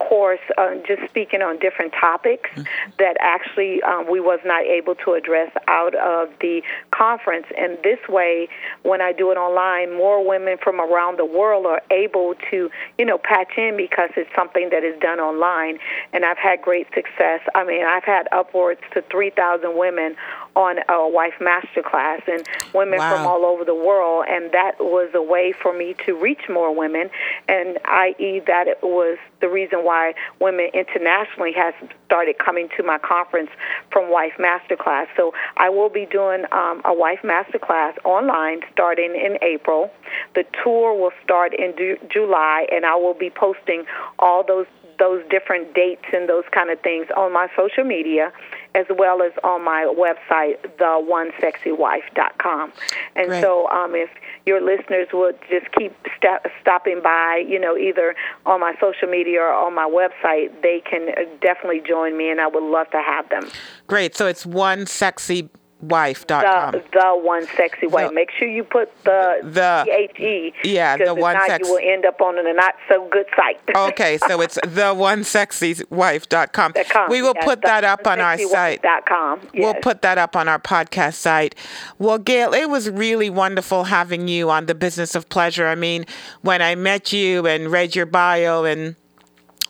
course, 0.08 0.40
uh, 0.58 0.74
just 0.86 1.02
speaking 1.08 1.42
on 1.42 1.58
different 1.58 1.92
topics 1.92 2.50
mm-hmm. 2.50 2.62
that 2.98 3.16
actually 3.20 3.82
um, 3.82 4.10
we 4.10 4.20
was 4.20 4.40
not 4.44 4.64
able 4.64 4.94
to 4.96 5.12
address 5.14 5.50
out 5.68 5.94
of 5.94 6.28
the 6.40 6.62
conference. 6.90 7.46
And 7.58 7.78
this 7.82 7.98
way, 8.08 8.48
when 8.82 9.00
I 9.00 9.12
do 9.12 9.30
it 9.30 9.36
online, 9.36 9.96
more 9.96 10.26
women 10.26 10.58
from 10.62 10.80
around 10.80 11.18
the 11.18 11.24
world 11.24 11.66
are 11.66 11.82
able 11.90 12.34
to, 12.50 12.70
you 12.98 13.04
know, 13.04 13.18
patch 13.18 13.52
in 13.56 13.76
because 13.76 14.10
it's 14.16 14.30
something 14.34 14.70
that 14.70 14.84
is 14.84 14.98
done 15.00 15.20
online. 15.20 15.78
And 16.12 16.24
I've 16.24 16.38
had 16.38 16.62
great 16.62 16.86
success. 16.94 17.40
I 17.54 17.64
mean, 17.64 17.84
I've 17.84 18.04
had 18.04 18.28
upwards 18.32 18.80
to 18.94 19.02
3,000 19.02 19.76
women 19.76 20.16
on 20.54 20.78
a 20.88 21.08
wife 21.08 21.34
masterclass 21.40 22.26
and 22.28 22.46
women 22.74 22.98
wow. 22.98 23.16
from 23.16 23.26
all 23.26 23.44
over 23.44 23.64
the 23.64 23.74
world 23.74 24.24
and 24.28 24.52
that 24.52 24.72
was 24.78 25.10
a 25.14 25.22
way 25.22 25.52
for 25.52 25.76
me 25.76 25.94
to 26.04 26.14
reach 26.14 26.42
more 26.48 26.74
women 26.74 27.08
and 27.48 27.78
i.e. 27.86 28.40
that 28.46 28.68
it 28.68 28.78
was 28.82 29.18
the 29.40 29.48
reason 29.48 29.80
why 29.80 30.14
women 30.40 30.68
internationally 30.74 31.52
has 31.52 31.74
started 32.04 32.38
coming 32.38 32.68
to 32.76 32.82
my 32.82 32.98
conference 32.98 33.50
from 33.90 34.10
wife 34.10 34.32
masterclass 34.38 35.06
so 35.16 35.32
i 35.56 35.68
will 35.68 35.88
be 35.88 36.06
doing 36.06 36.44
um, 36.52 36.82
a 36.84 36.92
wife 36.92 37.20
masterclass 37.24 37.96
online 38.04 38.60
starting 38.72 39.14
in 39.14 39.38
april 39.42 39.90
the 40.34 40.44
tour 40.62 40.98
will 40.98 41.12
start 41.24 41.54
in 41.54 41.74
du- 41.76 41.98
july 42.10 42.66
and 42.70 42.84
i 42.84 42.94
will 42.94 43.14
be 43.14 43.30
posting 43.30 43.84
all 44.18 44.44
those 44.46 44.66
those 44.98 45.22
different 45.30 45.74
dates 45.74 46.04
and 46.12 46.28
those 46.28 46.44
kind 46.52 46.70
of 46.70 46.80
things 46.80 47.06
on 47.16 47.32
my 47.32 47.48
social 47.56 47.82
media 47.82 48.32
as 48.74 48.86
well 48.90 49.22
as 49.22 49.32
on 49.44 49.62
my 49.64 49.92
website, 49.96 50.56
theonesexywife.com. 50.78 52.72
And 53.16 53.28
Great. 53.28 53.42
so 53.42 53.68
um, 53.68 53.94
if 53.94 54.10
your 54.46 54.60
listeners 54.60 55.08
would 55.12 55.38
just 55.50 55.70
keep 55.72 55.94
st- 56.16 56.40
stopping 56.60 57.00
by, 57.02 57.44
you 57.46 57.58
know, 57.58 57.76
either 57.76 58.14
on 58.46 58.60
my 58.60 58.74
social 58.80 59.08
media 59.08 59.40
or 59.40 59.52
on 59.52 59.74
my 59.74 59.88
website, 59.88 60.62
they 60.62 60.80
can 60.88 61.14
definitely 61.40 61.82
join 61.86 62.16
me, 62.16 62.30
and 62.30 62.40
I 62.40 62.46
would 62.46 62.62
love 62.62 62.90
to 62.90 63.02
have 63.02 63.28
them. 63.28 63.50
Great. 63.86 64.16
So 64.16 64.26
it's 64.26 64.46
one 64.46 64.86
sexy 64.86 65.50
wife.com. 65.82 66.72
The, 66.72 66.84
the 66.92 67.20
one 67.22 67.46
sexy 67.56 67.86
wife. 67.86 68.08
The, 68.08 68.14
Make 68.14 68.30
sure 68.38 68.48
you 68.48 68.64
put 68.64 68.90
the 69.04 69.40
the 69.42 69.82
T-H-E. 69.84 70.54
Yeah, 70.64 70.96
the 70.96 71.14
one 71.14 71.34
not, 71.34 71.48
sex. 71.48 71.68
you 71.68 71.74
will 71.74 71.80
end 71.82 72.04
up 72.04 72.20
on 72.20 72.38
a 72.38 72.52
not 72.52 72.74
so 72.88 73.08
good 73.10 73.26
site. 73.36 73.60
okay, 73.76 74.18
so 74.18 74.40
it's 74.40 74.58
the 74.66 74.94
one 74.94 75.24
sexy 75.24 75.76
wife.com. 75.90 76.72
com. 76.90 77.10
We 77.10 77.22
will 77.22 77.34
yes, 77.34 77.44
put 77.44 77.62
that 77.62 77.84
up 77.84 78.06
on 78.06 78.20
our 78.20 78.38
site. 78.38 78.82
Dot 78.82 79.06
com. 79.06 79.40
Yes. 79.52 79.64
We'll 79.64 79.82
put 79.82 80.02
that 80.02 80.18
up 80.18 80.36
on 80.36 80.48
our 80.48 80.58
podcast 80.58 81.14
site. 81.14 81.54
Well, 81.98 82.18
Gail, 82.18 82.54
it 82.54 82.70
was 82.70 82.88
really 82.90 83.30
wonderful 83.30 83.84
having 83.84 84.28
you 84.28 84.50
on 84.50 84.66
the 84.66 84.74
business 84.74 85.14
of 85.14 85.28
pleasure. 85.28 85.66
I 85.66 85.74
mean, 85.74 86.06
when 86.42 86.62
I 86.62 86.74
met 86.74 87.12
you 87.12 87.46
and 87.46 87.70
read 87.70 87.94
your 87.96 88.06
bio 88.06 88.64
and 88.64 88.96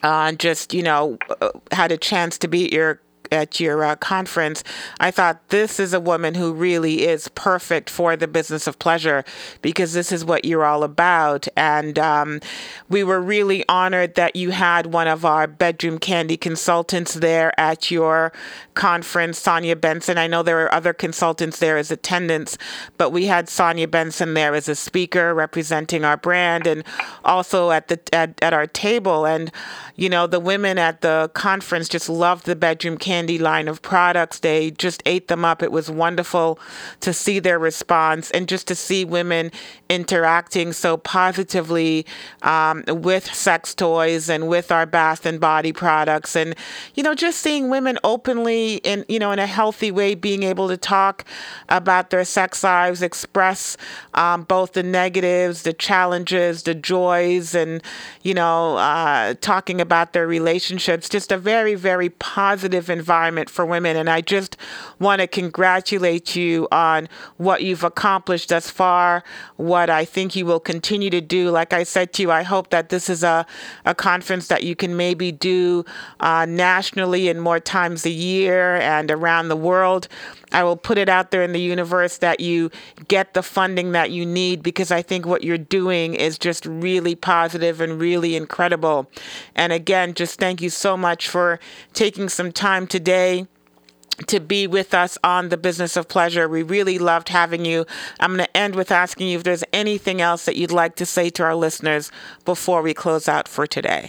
uh, 0.03 0.33
just, 0.33 0.75
you 0.75 0.83
know, 0.83 1.19
uh, 1.41 1.51
had 1.71 1.93
a 1.93 1.97
chance 1.97 2.39
to 2.39 2.49
be 2.49 2.67
at 2.67 2.73
your 2.73 3.02
at 3.33 3.59
your 3.59 3.83
uh, 3.85 3.97
conference, 3.97 4.63
I 5.01 5.11
thought 5.11 5.49
this 5.49 5.81
is 5.81 5.93
a 5.93 6.01
woman 6.01 6.35
who 6.35 6.53
really 6.53 7.07
is 7.07 7.29
perfect 7.29 7.89
for 7.89 8.17
the 8.17 8.29
business 8.29 8.67
of 8.67 8.79
pleasure 8.79 9.25
because 9.63 9.93
this 9.93 10.13
is 10.13 10.25
what 10.25 10.45
you're 10.45 10.65
all 10.65 10.85
about. 10.85 11.49
And 11.57 11.99
um, 11.99 12.41
we 12.89 13.03
were 13.03 13.21
really 13.21 13.65
honored 13.69 14.15
that 14.15 14.37
you 14.37 14.51
had 14.51 14.87
one 14.87 15.09
of 15.09 15.25
our 15.25 15.47
bedroom 15.47 15.99
candy 15.99 16.37
consultants 16.37 17.15
there 17.15 17.59
at 17.59 17.91
your 17.91 18.33
conference, 18.75 19.39
Sonia 19.39 19.77
Benson. 19.77 20.19
I 20.19 20.27
know 20.27 20.43
there 20.43 20.57
were 20.57 20.73
other 20.73 20.93
consultants 20.93 21.59
there 21.59 21.77
as 21.77 21.91
attendants, 21.91 22.59
but 22.99 23.11
we 23.11 23.27
had 23.27 23.49
Sonia 23.49 23.89
Benson 23.89 24.35
there 24.35 24.55
as 24.55 24.69
a 24.69 24.75
speaker 24.75 25.35
representing 25.35 26.05
our 26.05 26.17
brand 26.17 26.67
and 26.67 26.85
also 27.25 27.71
at 27.71 27.89
the 27.89 28.01
at, 28.13 28.41
at 28.43 28.53
our 28.53 28.67
table. 28.67 29.27
And 29.27 29.51
you 29.97 30.09
know, 30.09 30.27
the 30.27 30.41
women 30.41 30.79
at 30.79 31.01
the 31.01 31.31
conference 31.35 31.89
just 31.89 32.09
loved 32.09 32.47
the 32.47 32.57
bedroom 32.57 32.97
candy 32.97 33.22
line 33.29 33.69
of 33.69 33.83
products. 33.83 34.39
They 34.39 34.71
just 34.71 35.03
ate 35.07 35.29
them 35.29 35.45
up. 35.45 35.63
It 35.63 35.73
was 35.73 35.91
wonderful 35.91 36.59
to 37.01 37.13
see 37.13 37.39
their 37.39 37.59
response 37.59 38.31
and 38.31 38.49
just 38.49 38.67
to 38.69 38.75
see 38.75 39.05
women 39.05 39.51
interacting 39.89 40.73
so 40.73 40.97
positively 40.97 42.07
um, 42.43 42.83
with 42.89 43.27
sex 43.33 43.75
toys 43.75 44.29
and 44.29 44.49
with 44.49 44.73
our 44.73 44.87
bath 44.87 45.27
and 45.27 45.41
body 45.41 45.73
products. 45.73 46.35
And, 46.35 46.55
you 46.95 47.03
know, 47.03 47.15
just 47.15 47.41
seeing 47.41 47.71
women 47.71 47.99
openly 48.03 48.77
in, 48.77 49.05
you 49.09 49.19
know, 49.19 49.33
in 49.33 49.39
a 49.39 49.47
healthy 49.47 49.91
way 49.91 50.15
being 50.15 50.43
able 50.43 50.69
to 50.69 50.77
talk 50.77 51.25
about 51.69 52.11
their 52.11 52.25
sex 52.25 52.65
lives, 52.65 53.03
express 53.03 53.77
um, 54.15 54.45
both 54.45 54.73
the 54.73 54.83
negatives, 54.83 55.63
the 55.63 55.73
challenges, 55.73 56.63
the 56.63 56.75
joys, 56.75 57.55
and, 57.55 57.83
you 58.23 58.35
know, 58.35 58.77
uh, 58.77 59.35
talking 59.41 59.81
about 59.81 60.13
their 60.13 60.27
relationships. 60.27 61.09
Just 61.09 61.31
a 61.31 61.39
very, 61.39 61.75
very 61.75 62.09
positive 62.09 62.89
environment 62.89 63.12
for 63.49 63.67
women. 63.67 63.97
And 63.97 64.09
I 64.09 64.21
just 64.21 64.57
want 64.99 65.21
to 65.21 65.27
congratulate 65.27 66.35
you 66.35 66.69
on 66.73 67.09
what 67.37 67.63
you've 67.63 67.85
accomplished 67.85 68.49
thus 68.49 68.71
far, 68.71 69.23
what 69.57 69.91
I 69.91 70.05
think 70.05 70.35
you 70.35 70.47
will 70.47 70.61
continue 70.61 71.11
to 71.11 71.21
do. 71.21 71.51
Like 71.51 71.73
I 71.73 71.83
said 71.83 72.13
to 72.15 72.23
you, 72.23 72.31
I 72.31 72.43
hope 72.43 72.71
that 72.71 72.89
this 72.89 73.09
is 73.09 73.23
a, 73.23 73.47
a 73.85 73.95
conference 73.95 74.49
that 74.49 74.63
you 74.63 74.75
can 74.75 74.97
maybe 74.97 75.33
do 75.33 75.85
uh, 76.21 76.47
nationally 76.47 77.29
and 77.29 77.41
more 77.41 77.61
times 77.61 78.07
a 78.07 78.11
year 78.11 78.77
and 78.77 79.11
around 79.11 79.49
the 79.49 79.57
world. 79.57 80.09
I 80.53 80.65
will 80.65 80.77
put 80.77 80.99
it 80.99 81.09
out 81.09 81.31
there 81.31 81.43
in 81.43 81.53
the 81.53 81.61
universe 81.61 82.19
that 82.19 82.41
you 82.41 82.71
get 83.09 83.35
the 83.35 83.43
funding 83.43 83.93
that 83.93 84.11
you 84.11 84.27
need 84.27 84.63
because 84.63 84.91
I 84.91 85.03
think 85.03 85.27
what 85.27 85.43
you're 85.43 85.59
doing 85.59 86.15
is 86.15 86.39
just 86.39 86.67
really 86.67 87.15
positive 87.15 87.81
and 87.81 88.01
really 88.01 88.37
incredible. 88.37 89.11
And 89.55 89.73
again, 89.73 90.15
just 90.15 90.39
thank 90.39 90.61
you 90.61 90.71
so 90.71 90.97
much 90.97 91.29
for 91.29 91.59
taking 91.95 92.29
some 92.29 92.53
time 92.53 92.87
today 93.03 93.49
to 94.29 94.39
be 94.39 94.69
with 94.69 94.95
us 94.95 95.19
on 95.25 95.49
the 95.49 95.57
business 95.57 95.97
of 95.97 96.07
pleasure. 96.07 96.49
We 96.49 96.63
really 96.63 97.01
loved 97.01 97.31
having 97.31 97.65
you. 97.65 97.85
I'm 98.21 98.37
going 98.37 98.47
to 98.47 98.57
end 98.57 98.77
with 98.77 98.93
asking 98.93 99.27
you 99.27 99.39
if 99.39 99.43
there's 99.43 99.65
anything 99.73 100.21
else 100.21 100.45
that 100.45 100.55
you'd 100.55 100.71
like 100.71 100.95
to 100.97 101.07
say 101.07 101.29
to 101.31 101.43
our 101.43 101.57
listeners 101.57 102.13
before 102.45 102.81
we 102.81 102.95
close 102.95 103.27
out 103.27 103.49
for 103.49 103.67
today. 103.67 104.09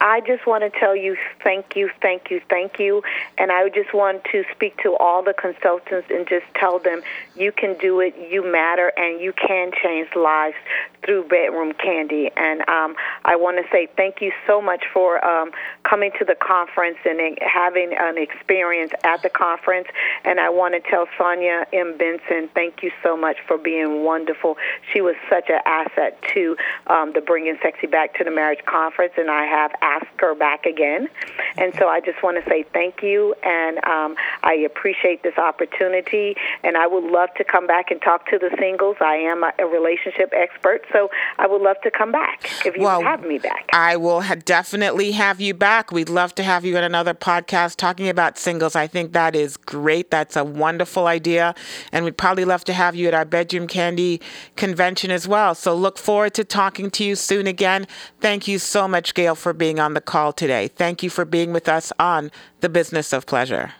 I 0.00 0.20
just 0.26 0.44
want 0.44 0.64
to 0.64 0.76
tell 0.78 0.96
you 0.96 1.16
thank 1.44 1.76
you, 1.76 1.90
thank 2.02 2.30
you, 2.30 2.40
thank 2.48 2.80
you. 2.80 3.02
And 3.38 3.52
I 3.52 3.68
just 3.68 3.94
want 3.94 4.24
to 4.32 4.42
speak 4.52 4.76
to 4.82 4.96
all 4.96 5.22
the 5.22 5.32
consultants 5.32 6.08
and 6.10 6.26
just 6.28 6.46
tell 6.54 6.80
them 6.80 7.02
you 7.36 7.52
can 7.52 7.78
do 7.78 8.00
it, 8.00 8.14
you 8.30 8.50
matter, 8.50 8.92
and 8.96 9.20
you 9.20 9.32
can 9.32 9.70
change 9.80 10.08
lives 10.16 10.56
through 11.04 11.28
Bedroom 11.28 11.72
Candy. 11.74 12.30
And 12.36 12.68
um, 12.68 12.96
I 13.24 13.36
want 13.36 13.64
to 13.64 13.70
say 13.70 13.88
thank 13.96 14.20
you 14.20 14.32
so 14.48 14.60
much 14.60 14.84
for 14.92 15.24
um, 15.24 15.52
coming 15.84 16.10
to 16.18 16.24
the 16.24 16.34
conference 16.34 16.98
and 17.04 17.38
having 17.40 17.94
an 17.96 18.18
experience 18.18 18.92
at 19.04 19.22
the 19.22 19.30
conference. 19.30 19.86
And 20.24 20.40
I 20.40 20.50
want 20.50 20.74
to 20.74 20.90
tell 20.90 21.06
Sonia 21.16 21.66
M. 21.72 21.96
Benson, 21.96 22.48
thank 22.52 22.82
you 22.82 22.90
so 23.02 23.16
much 23.16 23.36
for 23.46 23.56
being 23.56 24.02
wonderful. 24.02 24.56
She 24.92 25.00
was 25.00 25.14
such 25.30 25.48
an 25.48 25.60
asset 25.64 26.20
to 26.34 26.56
um, 26.88 27.12
the 27.12 27.20
Bringing 27.20 27.56
Sexy 27.62 27.86
Back 27.86 28.14
to 28.18 28.24
the 28.24 28.30
Marriage 28.32 28.64
Conference, 28.66 29.12
and 29.16 29.30
I 29.30 29.44
have 29.44 29.67
asked 29.82 30.06
her 30.18 30.34
back 30.34 30.66
again. 30.66 31.08
And 31.58 31.74
so 31.78 31.88
I 31.88 32.00
just 32.00 32.22
want 32.22 32.42
to 32.42 32.48
say 32.48 32.64
thank 32.72 33.02
you, 33.02 33.34
and 33.42 33.78
um, 33.84 34.16
I 34.42 34.54
appreciate 34.54 35.22
this 35.22 35.36
opportunity. 35.36 36.36
And 36.62 36.76
I 36.76 36.86
would 36.86 37.04
love 37.04 37.30
to 37.36 37.44
come 37.44 37.66
back 37.66 37.90
and 37.90 38.00
talk 38.00 38.26
to 38.30 38.38
the 38.38 38.54
singles. 38.58 38.96
I 39.00 39.16
am 39.16 39.42
a, 39.42 39.52
a 39.58 39.66
relationship 39.66 40.32
expert, 40.32 40.84
so 40.92 41.10
I 41.38 41.46
would 41.46 41.62
love 41.62 41.76
to 41.82 41.90
come 41.90 42.12
back 42.12 42.50
if 42.64 42.76
you 42.76 42.82
well, 42.82 43.02
have 43.02 43.24
me 43.24 43.38
back. 43.38 43.68
I 43.72 43.96
will 43.96 44.22
ha- 44.22 44.36
definitely 44.44 45.12
have 45.12 45.40
you 45.40 45.54
back. 45.54 45.90
We'd 45.92 46.08
love 46.08 46.34
to 46.36 46.42
have 46.42 46.64
you 46.64 46.76
in 46.76 46.84
another 46.84 47.14
podcast 47.14 47.76
talking 47.76 48.08
about 48.08 48.38
singles. 48.38 48.76
I 48.76 48.86
think 48.86 49.12
that 49.12 49.34
is 49.34 49.56
great. 49.56 50.10
That's 50.10 50.36
a 50.36 50.44
wonderful 50.44 51.06
idea. 51.06 51.54
And 51.92 52.04
we'd 52.04 52.16
probably 52.16 52.44
love 52.44 52.64
to 52.64 52.72
have 52.72 52.94
you 52.94 53.08
at 53.08 53.14
our 53.14 53.24
Bedroom 53.24 53.66
Candy 53.66 54.20
convention 54.56 55.10
as 55.10 55.26
well. 55.26 55.54
So 55.54 55.74
look 55.74 55.98
forward 55.98 56.34
to 56.34 56.44
talking 56.44 56.90
to 56.92 57.04
you 57.04 57.16
soon 57.16 57.46
again. 57.46 57.86
Thank 58.20 58.48
you 58.48 58.58
so 58.58 58.86
much, 58.86 59.14
Gail, 59.14 59.34
for 59.34 59.52
being 59.52 59.78
on 59.78 59.94
the 59.94 60.00
call 60.00 60.32
today. 60.32 60.68
Thank 60.68 61.02
you 61.02 61.10
for 61.10 61.24
being 61.24 61.47
with 61.52 61.68
us 61.68 61.92
on 61.98 62.30
The 62.60 62.68
Business 62.68 63.12
of 63.12 63.26
Pleasure. 63.26 63.72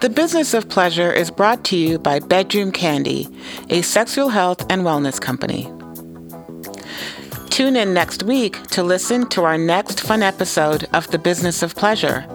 The 0.00 0.10
Business 0.10 0.54
of 0.54 0.68
Pleasure 0.68 1.12
is 1.12 1.30
brought 1.30 1.64
to 1.66 1.76
you 1.76 1.98
by 1.98 2.18
Bedroom 2.18 2.72
Kandi, 2.72 3.32
a 3.70 3.82
sexual 3.82 4.30
health 4.30 4.64
and 4.70 4.82
wellness 4.82 5.20
company. 5.20 5.70
Tune 7.50 7.76
in 7.76 7.94
next 7.94 8.22
week 8.22 8.62
to 8.68 8.82
listen 8.82 9.28
to 9.28 9.44
our 9.44 9.58
next 9.58 10.00
fun 10.00 10.22
episode 10.22 10.88
of 10.92 11.10
The 11.10 11.18
Business 11.18 11.62
of 11.62 11.76
Pleasure. 11.76 12.26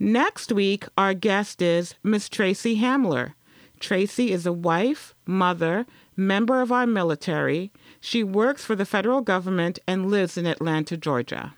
Next 0.00 0.50
week, 0.50 0.86
our 0.98 1.14
guest 1.14 1.62
is 1.62 1.94
Miss 2.02 2.28
Tracy 2.28 2.80
Hamler. 2.80 3.34
Tracy 3.78 4.32
is 4.32 4.44
a 4.44 4.52
wife, 4.52 5.14
mother, 5.24 5.86
member 6.16 6.60
of 6.60 6.72
our 6.72 6.84
military. 6.84 7.70
She 8.00 8.24
works 8.24 8.64
for 8.64 8.74
the 8.74 8.84
federal 8.84 9.20
government 9.20 9.78
and 9.86 10.10
lives 10.10 10.36
in 10.36 10.46
Atlanta, 10.46 10.96
Georgia. 10.96 11.54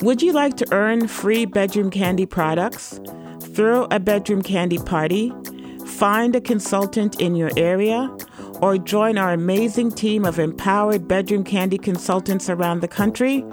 Would 0.00 0.22
you 0.22 0.32
like 0.32 0.56
to 0.56 0.72
earn 0.72 1.08
free 1.08 1.44
Bedroom 1.44 1.90
Kandi 1.90 2.26
products? 2.26 2.98
Throw 3.54 3.86
a 3.90 4.00
Bedroom 4.00 4.42
Kandi 4.42 4.82
party? 4.86 5.30
Find 5.84 6.34
a 6.34 6.40
consultant 6.40 7.20
in 7.20 7.34
your 7.34 7.50
area? 7.58 8.08
Or 8.62 8.78
join 8.78 9.18
our 9.18 9.32
amazing 9.32 9.90
team 9.92 10.24
of 10.24 10.38
empowered 10.38 11.08
Bedroom 11.08 11.42
Kandi 11.44 11.82
consultants 11.82 12.48
around 12.50 12.80
the 12.80 12.88
country? 12.88 13.44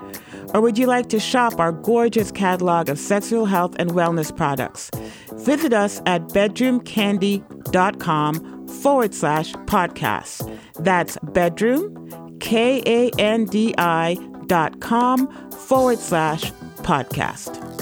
Or 0.54 0.62
would 0.62 0.78
you 0.78 0.88
like 0.88 1.10
to 1.10 1.20
shop 1.20 1.60
our 1.60 1.72
gorgeous 1.72 2.32
catalog 2.32 2.90
of 2.90 3.00
sexual 3.00 3.46
health 3.46 3.76
and 3.80 3.92
wellness 3.92 4.36
products? 4.36 4.92
Visit 5.34 5.74
us 5.74 6.02
at 6.06 6.22
bedroomkandi.com 6.30 8.68
forward 8.68 9.14
slash 9.14 9.54
podcast. 9.54 10.58
That's 10.76 11.18
bedroom, 11.24 12.38
K 12.40 12.82
A 12.86 13.10
N 13.18 13.46
D 13.46 13.74
I 13.78 14.18
dot 14.48 14.80
com 14.80 15.28
forward 15.52 16.00
slash 16.00 16.52
podcast. 16.84 17.77